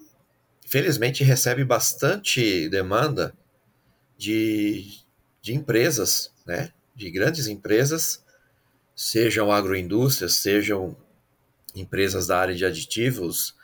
felizmente, 0.66 1.22
recebe 1.22 1.64
bastante 1.64 2.68
demanda 2.68 3.32
de, 4.18 4.90
de 5.40 5.54
empresas, 5.54 6.32
né? 6.44 6.72
de 6.96 7.10
grandes 7.12 7.46
empresas, 7.46 8.24
sejam 8.94 9.52
agroindústrias, 9.52 10.34
sejam 10.34 10.96
empresas 11.76 12.26
da 12.26 12.38
área 12.40 12.56
de 12.56 12.64
aditivos, 12.64 13.54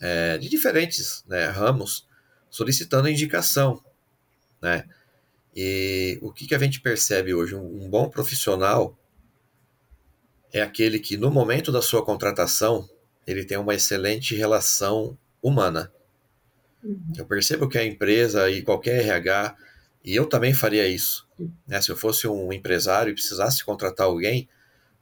é, 0.00 0.38
de 0.38 0.48
diferentes 0.48 1.24
né, 1.28 1.46
ramos, 1.46 2.08
solicitando 2.50 3.08
indicação. 3.08 3.80
Né? 4.60 4.88
E 5.54 6.18
o 6.20 6.32
que, 6.32 6.48
que 6.48 6.54
a 6.54 6.58
gente 6.58 6.80
percebe 6.80 7.32
hoje? 7.32 7.54
Um, 7.54 7.84
um 7.84 7.88
bom 7.88 8.08
profissional 8.08 8.98
é 10.52 10.62
aquele 10.62 10.98
que, 10.98 11.16
no 11.16 11.30
momento 11.30 11.70
da 11.70 11.80
sua 11.80 12.04
contratação, 12.04 12.88
ele 13.26 13.44
tem 13.44 13.58
uma 13.58 13.74
excelente 13.74 14.34
relação 14.34 15.18
humana. 15.42 15.92
Uhum. 16.82 17.12
Eu 17.16 17.26
percebo 17.26 17.68
que 17.68 17.78
a 17.78 17.84
empresa 17.84 18.48
e 18.50 18.62
qualquer 18.62 19.00
RH 19.02 19.56
E 20.04 20.14
eu 20.14 20.26
também 20.26 20.54
faria 20.54 20.86
isso. 20.86 21.26
Né? 21.66 21.82
Se 21.82 21.90
eu 21.90 21.96
fosse 21.96 22.28
um 22.28 22.52
empresário 22.52 23.10
e 23.10 23.14
precisasse 23.14 23.64
contratar 23.64 24.06
alguém, 24.06 24.48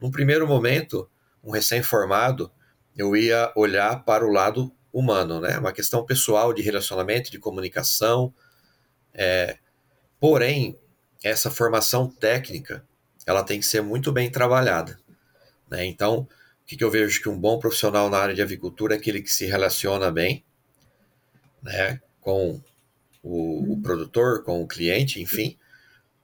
num 0.00 0.10
primeiro 0.10 0.48
momento, 0.48 1.08
um 1.42 1.50
recém-formado, 1.50 2.50
eu 2.96 3.14
ia 3.14 3.52
olhar 3.54 4.02
para 4.04 4.26
o 4.26 4.32
lado 4.32 4.72
humano, 4.90 5.40
né? 5.40 5.58
Uma 5.58 5.72
questão 5.72 6.06
pessoal 6.06 6.54
de 6.54 6.62
relacionamento, 6.62 7.30
de 7.30 7.38
comunicação. 7.38 8.32
É, 9.12 9.58
porém, 10.18 10.78
essa 11.22 11.50
formação 11.50 12.08
técnica, 12.08 12.84
ela 13.26 13.42
tem 13.42 13.60
que 13.60 13.66
ser 13.66 13.82
muito 13.82 14.12
bem 14.12 14.30
trabalhada. 14.30 14.98
Né? 15.68 15.84
Então, 15.84 16.26
o 16.64 16.66
que, 16.66 16.76
que 16.78 16.84
eu 16.84 16.90
vejo 16.90 17.20
que 17.20 17.28
um 17.28 17.38
bom 17.38 17.58
profissional 17.58 18.08
na 18.08 18.16
área 18.16 18.34
de 18.34 18.40
avicultura 18.40 18.94
é 18.94 18.96
aquele 18.96 19.20
que 19.20 19.30
se 19.30 19.44
relaciona 19.44 20.10
bem, 20.10 20.42
né? 21.62 22.00
Com 22.22 22.58
o, 23.22 23.74
o 23.74 23.82
produtor, 23.82 24.42
com 24.42 24.62
o 24.62 24.66
cliente, 24.66 25.20
enfim. 25.20 25.58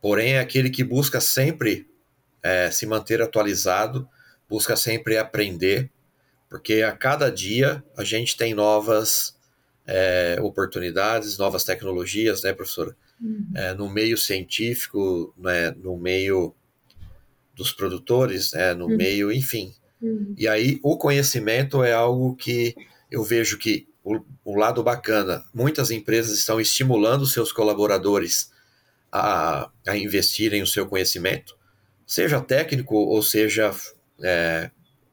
Porém, 0.00 0.32
é 0.34 0.40
aquele 0.40 0.70
que 0.70 0.82
busca 0.82 1.20
sempre 1.20 1.86
é, 2.42 2.70
se 2.70 2.86
manter 2.86 3.20
atualizado, 3.20 4.08
busca 4.48 4.76
sempre 4.76 5.18
aprender, 5.18 5.90
porque 6.48 6.82
a 6.82 6.92
cada 6.92 7.30
dia 7.30 7.84
a 7.94 8.02
gente 8.02 8.34
tem 8.34 8.54
novas 8.54 9.36
é, 9.86 10.38
oportunidades, 10.40 11.36
novas 11.36 11.64
tecnologias, 11.64 12.42
né, 12.42 12.54
professora? 12.54 12.96
Uhum. 13.20 13.50
É, 13.54 13.74
no 13.74 13.90
meio 13.90 14.16
científico, 14.16 15.34
né, 15.36 15.70
no 15.72 15.98
meio 15.98 16.54
dos 17.54 17.72
produtores, 17.72 18.54
né, 18.54 18.72
no 18.72 18.86
uhum. 18.86 18.96
meio, 18.96 19.30
enfim. 19.30 19.74
Uhum. 20.00 20.34
E 20.36 20.48
aí 20.48 20.78
o 20.82 20.96
conhecimento 20.96 21.82
é 21.82 21.92
algo 21.92 22.34
que 22.36 22.74
eu 23.10 23.22
vejo 23.22 23.58
que 23.58 23.86
o, 24.02 24.20
o, 24.44 24.56
lado 24.56 24.82
bacana, 24.82 25.44
muitas 25.52 25.90
empresas 25.90 26.38
estão 26.38 26.60
estimulando 26.60 27.26
seus 27.26 27.52
colaboradores 27.52 28.50
a, 29.12 29.70
a 29.86 29.96
investirem 29.96 30.62
o 30.62 30.66
seu 30.66 30.86
conhecimento, 30.86 31.56
seja 32.06 32.40
técnico 32.40 32.94
ou 32.96 33.22
seja 33.22 33.70
é, 34.22 34.70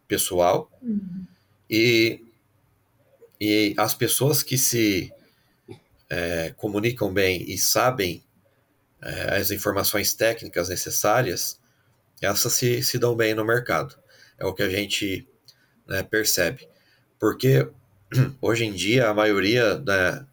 pessoal. 0.07 0.71
Uhum. 0.81 1.25
E, 1.69 2.23
e 3.41 3.73
as 3.77 3.93
pessoas 3.93 4.41
que 4.41 4.57
se 4.57 5.11
é, 6.09 6.53
comunicam 6.55 7.13
bem 7.13 7.43
e 7.49 7.57
sabem 7.57 8.23
é, 9.01 9.38
as 9.38 9.51
informações 9.51 10.13
técnicas 10.13 10.69
necessárias, 10.69 11.59
essas 12.21 12.53
se, 12.53 12.81
se 12.81 12.97
dão 12.97 13.15
bem 13.15 13.35
no 13.35 13.45
mercado. 13.45 13.95
É 14.38 14.45
o 14.45 14.53
que 14.53 14.63
a 14.63 14.69
gente 14.69 15.27
né, 15.88 16.03
percebe. 16.03 16.67
Porque 17.19 17.67
hoje 18.41 18.65
em 18.65 18.73
dia 18.73 19.09
a 19.09 19.13
maioria, 19.13 19.79
né, 19.79 20.25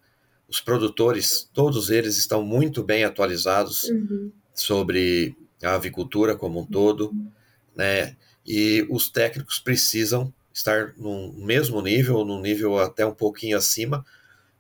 os 0.49 0.61
produtores, 0.61 1.49
todos 1.53 1.91
eles 1.91 2.17
estão 2.17 2.43
muito 2.43 2.83
bem 2.83 3.05
atualizados 3.05 3.85
uhum. 3.85 4.31
sobre 4.55 5.37
a 5.63 5.75
avicultura 5.75 6.37
como 6.37 6.61
um 6.61 6.67
todo, 6.67 7.13
né? 7.75 8.17
E 8.47 8.87
os 8.91 9.09
técnicos 9.09 9.59
precisam 9.59 10.33
estar 10.53 10.95
no 10.97 11.33
mesmo 11.33 11.81
nível, 11.81 12.25
num 12.25 12.41
nível 12.41 12.79
até 12.79 13.05
um 13.05 13.15
pouquinho 13.15 13.57
acima, 13.57 14.05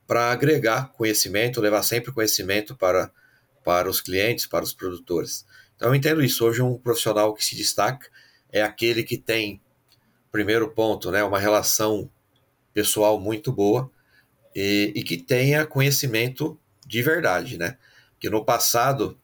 para 0.07 0.32
agregar 0.32 0.92
conhecimento, 0.92 1.61
levar 1.61 1.82
sempre 1.82 2.12
conhecimento 2.12 2.74
para, 2.74 3.11
para 3.62 3.88
os 3.88 4.01
clientes, 4.01 4.47
para 4.47 4.64
os 4.64 4.72
produtores. 4.72 5.47
Então 5.76 5.88
eu 5.88 5.95
entendo 5.95 6.22
isso. 6.22 6.45
Hoje 6.45 6.62
um 6.62 6.78
profissional 6.78 7.34
que 7.34 7.45
se 7.45 7.55
destaca 7.55 8.09
é 8.55 8.62
aquele 8.62 9.02
que 9.02 9.18
tem, 9.18 9.61
primeiro 10.30 10.70
ponto, 10.70 11.11
né, 11.11 11.24
uma 11.24 11.40
relação 11.40 12.09
pessoal 12.72 13.18
muito 13.18 13.52
boa 13.52 13.90
e, 14.55 14.92
e 14.94 15.02
que 15.02 15.16
tenha 15.16 15.66
conhecimento 15.66 16.57
de 16.86 17.02
verdade, 17.02 17.59
né? 17.59 17.76
Que 18.18 18.30
no 18.30 18.44
passado 18.44 19.18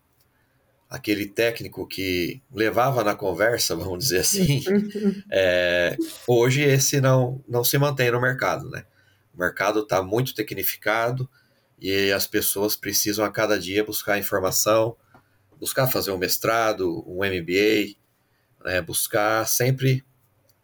aquele 0.89 1.27
técnico 1.27 1.87
que 1.87 2.43
levava 2.53 3.05
na 3.05 3.15
conversa, 3.15 3.77
vamos 3.79 4.01
dizer 4.01 4.19
assim, 4.19 4.65
é, 5.31 5.97
hoje 6.27 6.63
esse 6.63 7.01
não, 7.01 7.41
não 7.49 7.63
se 7.63 7.79
mantém 7.79 8.11
no 8.11 8.21
mercado, 8.21 8.69
né? 8.69 8.85
O 9.33 9.39
mercado 9.39 9.81
está 9.81 10.03
muito 10.03 10.35
tecnificado 10.35 11.31
e 11.79 12.11
as 12.11 12.27
pessoas 12.27 12.75
precisam 12.75 13.25
a 13.25 13.31
cada 13.31 13.57
dia 13.57 13.85
buscar 13.85 14.19
informação, 14.19 14.97
buscar 15.61 15.87
fazer 15.87 16.11
um 16.11 16.19
mestrado, 16.19 17.05
um 17.07 17.19
MBA, 17.19 18.00
né? 18.65 18.81
buscar 18.81 19.47
sempre 19.47 20.05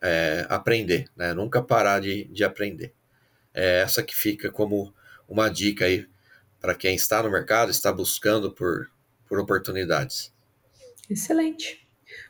é, 0.00 0.46
aprender, 0.48 1.08
né? 1.16 1.34
nunca 1.34 1.62
parar 1.62 2.00
de, 2.00 2.24
de 2.24 2.44
aprender. 2.44 2.92
É 3.52 3.80
essa 3.80 4.02
que 4.02 4.14
fica 4.14 4.50
como 4.50 4.94
uma 5.28 5.48
dica 5.48 5.86
aí 5.86 6.06
para 6.60 6.74
quem 6.74 6.94
está 6.94 7.22
no 7.22 7.30
mercado, 7.30 7.70
está 7.70 7.92
buscando 7.92 8.52
por, 8.52 8.90
por 9.28 9.38
oportunidades. 9.38 10.32
Excelente. 11.08 11.86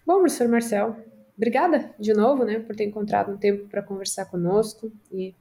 Bom, 0.07 0.21
professor 0.21 0.49
Marcel, 0.49 0.97
obrigada 1.37 1.95
de 1.99 2.13
novo 2.13 2.45
né, 2.45 2.59
por 2.59 2.77
ter 2.77 2.85
encontrado 2.85 3.33
um 3.33 3.37
tempo 3.37 3.69
para 3.69 3.83
conversar 3.83 4.27
conosco 4.27 4.93
e 5.13 5.35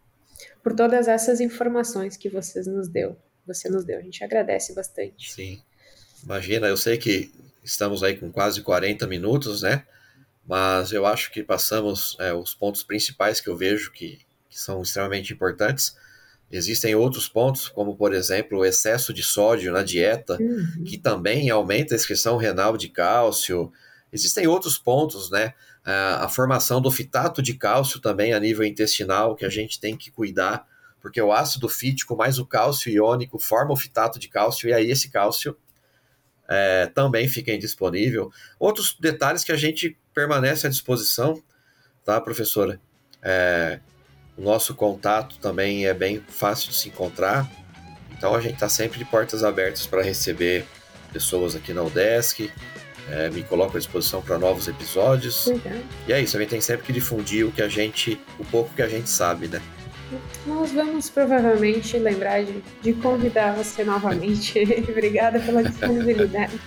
por 0.64 0.76
todas 0.76 1.08
essas 1.08 1.40
informações 1.40 2.18
que 2.18 2.30
vocês 2.30 2.68
nos 2.68 2.88
deu. 2.88 3.16
Você 3.46 3.70
nos 3.70 3.86
deu. 3.86 4.00
A 4.00 4.02
gente 4.02 4.24
agradece 4.24 4.74
bastante. 4.74 5.32
Sim. 5.32 5.62
Imagina, 6.24 6.68
eu 6.68 6.78
sei 6.78 6.98
que 6.98 7.32
estamos 7.64 8.04
aí 8.04 8.18
com 8.18 8.32
quase 8.32 8.62
40 8.62 9.06
minutos, 9.08 9.62
né? 9.62 9.86
Mas 10.48 10.92
eu 10.92 11.06
acho 11.06 11.32
que 11.32 11.44
passamos 11.44 12.16
é, 12.20 12.34
os 12.34 12.54
pontos 12.54 12.84
principais 12.84 13.42
que 13.42 13.50
eu 13.50 13.58
vejo 13.58 13.92
que, 13.92 14.20
que 14.50 14.60
são 14.60 14.82
extremamente 14.82 15.34
importantes. 15.34 15.98
Existem 16.52 16.94
outros 16.94 17.28
pontos, 17.28 17.68
como 17.68 17.96
por 17.96 18.14
exemplo 18.14 18.60
o 18.60 18.66
excesso 18.66 19.12
de 19.12 19.24
sódio 19.24 19.72
na 19.72 19.82
dieta, 19.82 20.38
uhum. 20.40 20.84
que 20.86 20.98
também 20.98 21.50
aumenta 21.50 21.96
a 21.96 21.98
excreção 21.98 22.38
renal 22.38 22.78
de 22.78 22.90
cálcio. 22.90 23.72
Existem 24.14 24.46
outros 24.46 24.78
pontos, 24.78 25.32
né? 25.32 25.54
A 25.84 26.28
formação 26.30 26.82
do 26.82 26.90
fitato 26.90 27.42
de 27.42 27.54
cálcio 27.56 28.00
também 28.00 28.34
a 28.34 28.40
nível 28.40 28.64
intestinal, 28.64 29.36
que 29.36 29.46
a 29.46 29.50
gente 29.50 29.80
tem 29.80 29.96
que 29.96 30.10
cuidar, 30.10 30.66
porque 31.00 31.22
o 31.22 31.32
ácido 31.32 31.70
fítico 31.70 32.16
mais 32.16 32.40
o 32.40 32.46
cálcio 32.46 32.92
iônico 32.92 33.38
forma 33.38 33.74
o 33.74 33.76
fitato 33.76 34.18
de 34.18 34.28
cálcio, 34.28 34.70
e 34.70 34.74
aí 34.74 34.90
esse 34.90 35.10
cálcio 35.12 35.56
é, 36.48 36.88
também 36.88 37.28
fica 37.28 37.52
indisponível. 37.52 38.32
Outros 38.60 38.96
detalhes 39.00 39.44
que 39.44 39.52
a 39.52 39.58
gente 39.58 39.98
permanece 40.14 40.68
à 40.68 40.70
disposição, 40.70 41.42
tá, 42.04 42.20
professora? 42.22 42.80
É, 43.22 43.80
o 44.38 44.42
nosso 44.42 44.76
contato 44.76 45.38
também 45.40 45.86
é 45.86 45.94
bem 45.94 46.24
fácil 46.28 46.70
de 46.70 46.76
se 46.76 46.90
encontrar. 46.90 47.50
Então 48.12 48.34
a 48.36 48.42
gente 48.42 48.56
está 48.56 48.70
sempre 48.70 48.98
de 48.98 49.06
portas 49.06 49.44
abertas 49.44 49.86
para 49.88 50.02
receber 50.02 50.66
pessoas 51.12 51.56
aqui 51.56 51.74
na 51.74 51.84
UDESC. 51.84 52.52
É, 53.10 53.30
me 53.30 53.44
coloco 53.44 53.78
à 53.78 53.80
disposição 53.80 54.22
para 54.22 54.38
novos 54.40 54.68
episódios. 54.68 55.48
E 56.08 56.14
é 56.14 56.22
isso, 56.22 56.36
a 56.36 56.40
gente 56.40 56.50
tem 56.50 56.62
sempre 56.62 56.86
que 56.86 56.94
difundir 56.94 57.46
o 57.46 57.52
que 57.52 57.62
a 57.62 57.68
gente, 57.68 58.20
o 58.40 58.46
pouco 58.46 58.74
que 58.74 58.82
a 58.82 58.88
gente 58.88 59.10
sabe, 59.10 59.48
né? 59.48 59.62
Nós 60.46 60.72
vamos 60.72 61.10
provavelmente 61.10 61.98
lembrar 61.98 62.44
de, 62.44 62.62
de 62.82 62.94
convidar 62.94 63.56
você 63.56 63.84
novamente. 63.84 64.60
Obrigada 64.90 65.40
pela 65.40 65.64
disponibilidade. 65.64 66.60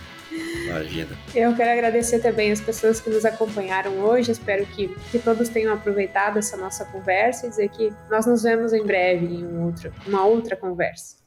Imagina. 0.65 1.17
Eu 1.33 1.55
quero 1.55 1.71
agradecer 1.71 2.19
também 2.19 2.51
as 2.51 2.61
pessoas 2.61 3.01
que 3.01 3.09
nos 3.09 3.25
acompanharam 3.25 3.99
hoje. 3.99 4.31
Espero 4.31 4.65
que, 4.67 4.87
que 5.11 5.19
todos 5.19 5.49
tenham 5.49 5.73
aproveitado 5.73 6.37
essa 6.37 6.55
nossa 6.55 6.85
conversa 6.85 7.47
e 7.47 7.49
dizer 7.49 7.69
que 7.69 7.91
nós 8.09 8.25
nos 8.25 8.43
vemos 8.43 8.73
em 8.73 8.83
breve 8.83 9.25
em 9.25 9.45
um 9.45 9.65
outro, 9.65 9.91
uma 10.07 10.25
outra 10.25 10.55
conversa. 10.55 11.18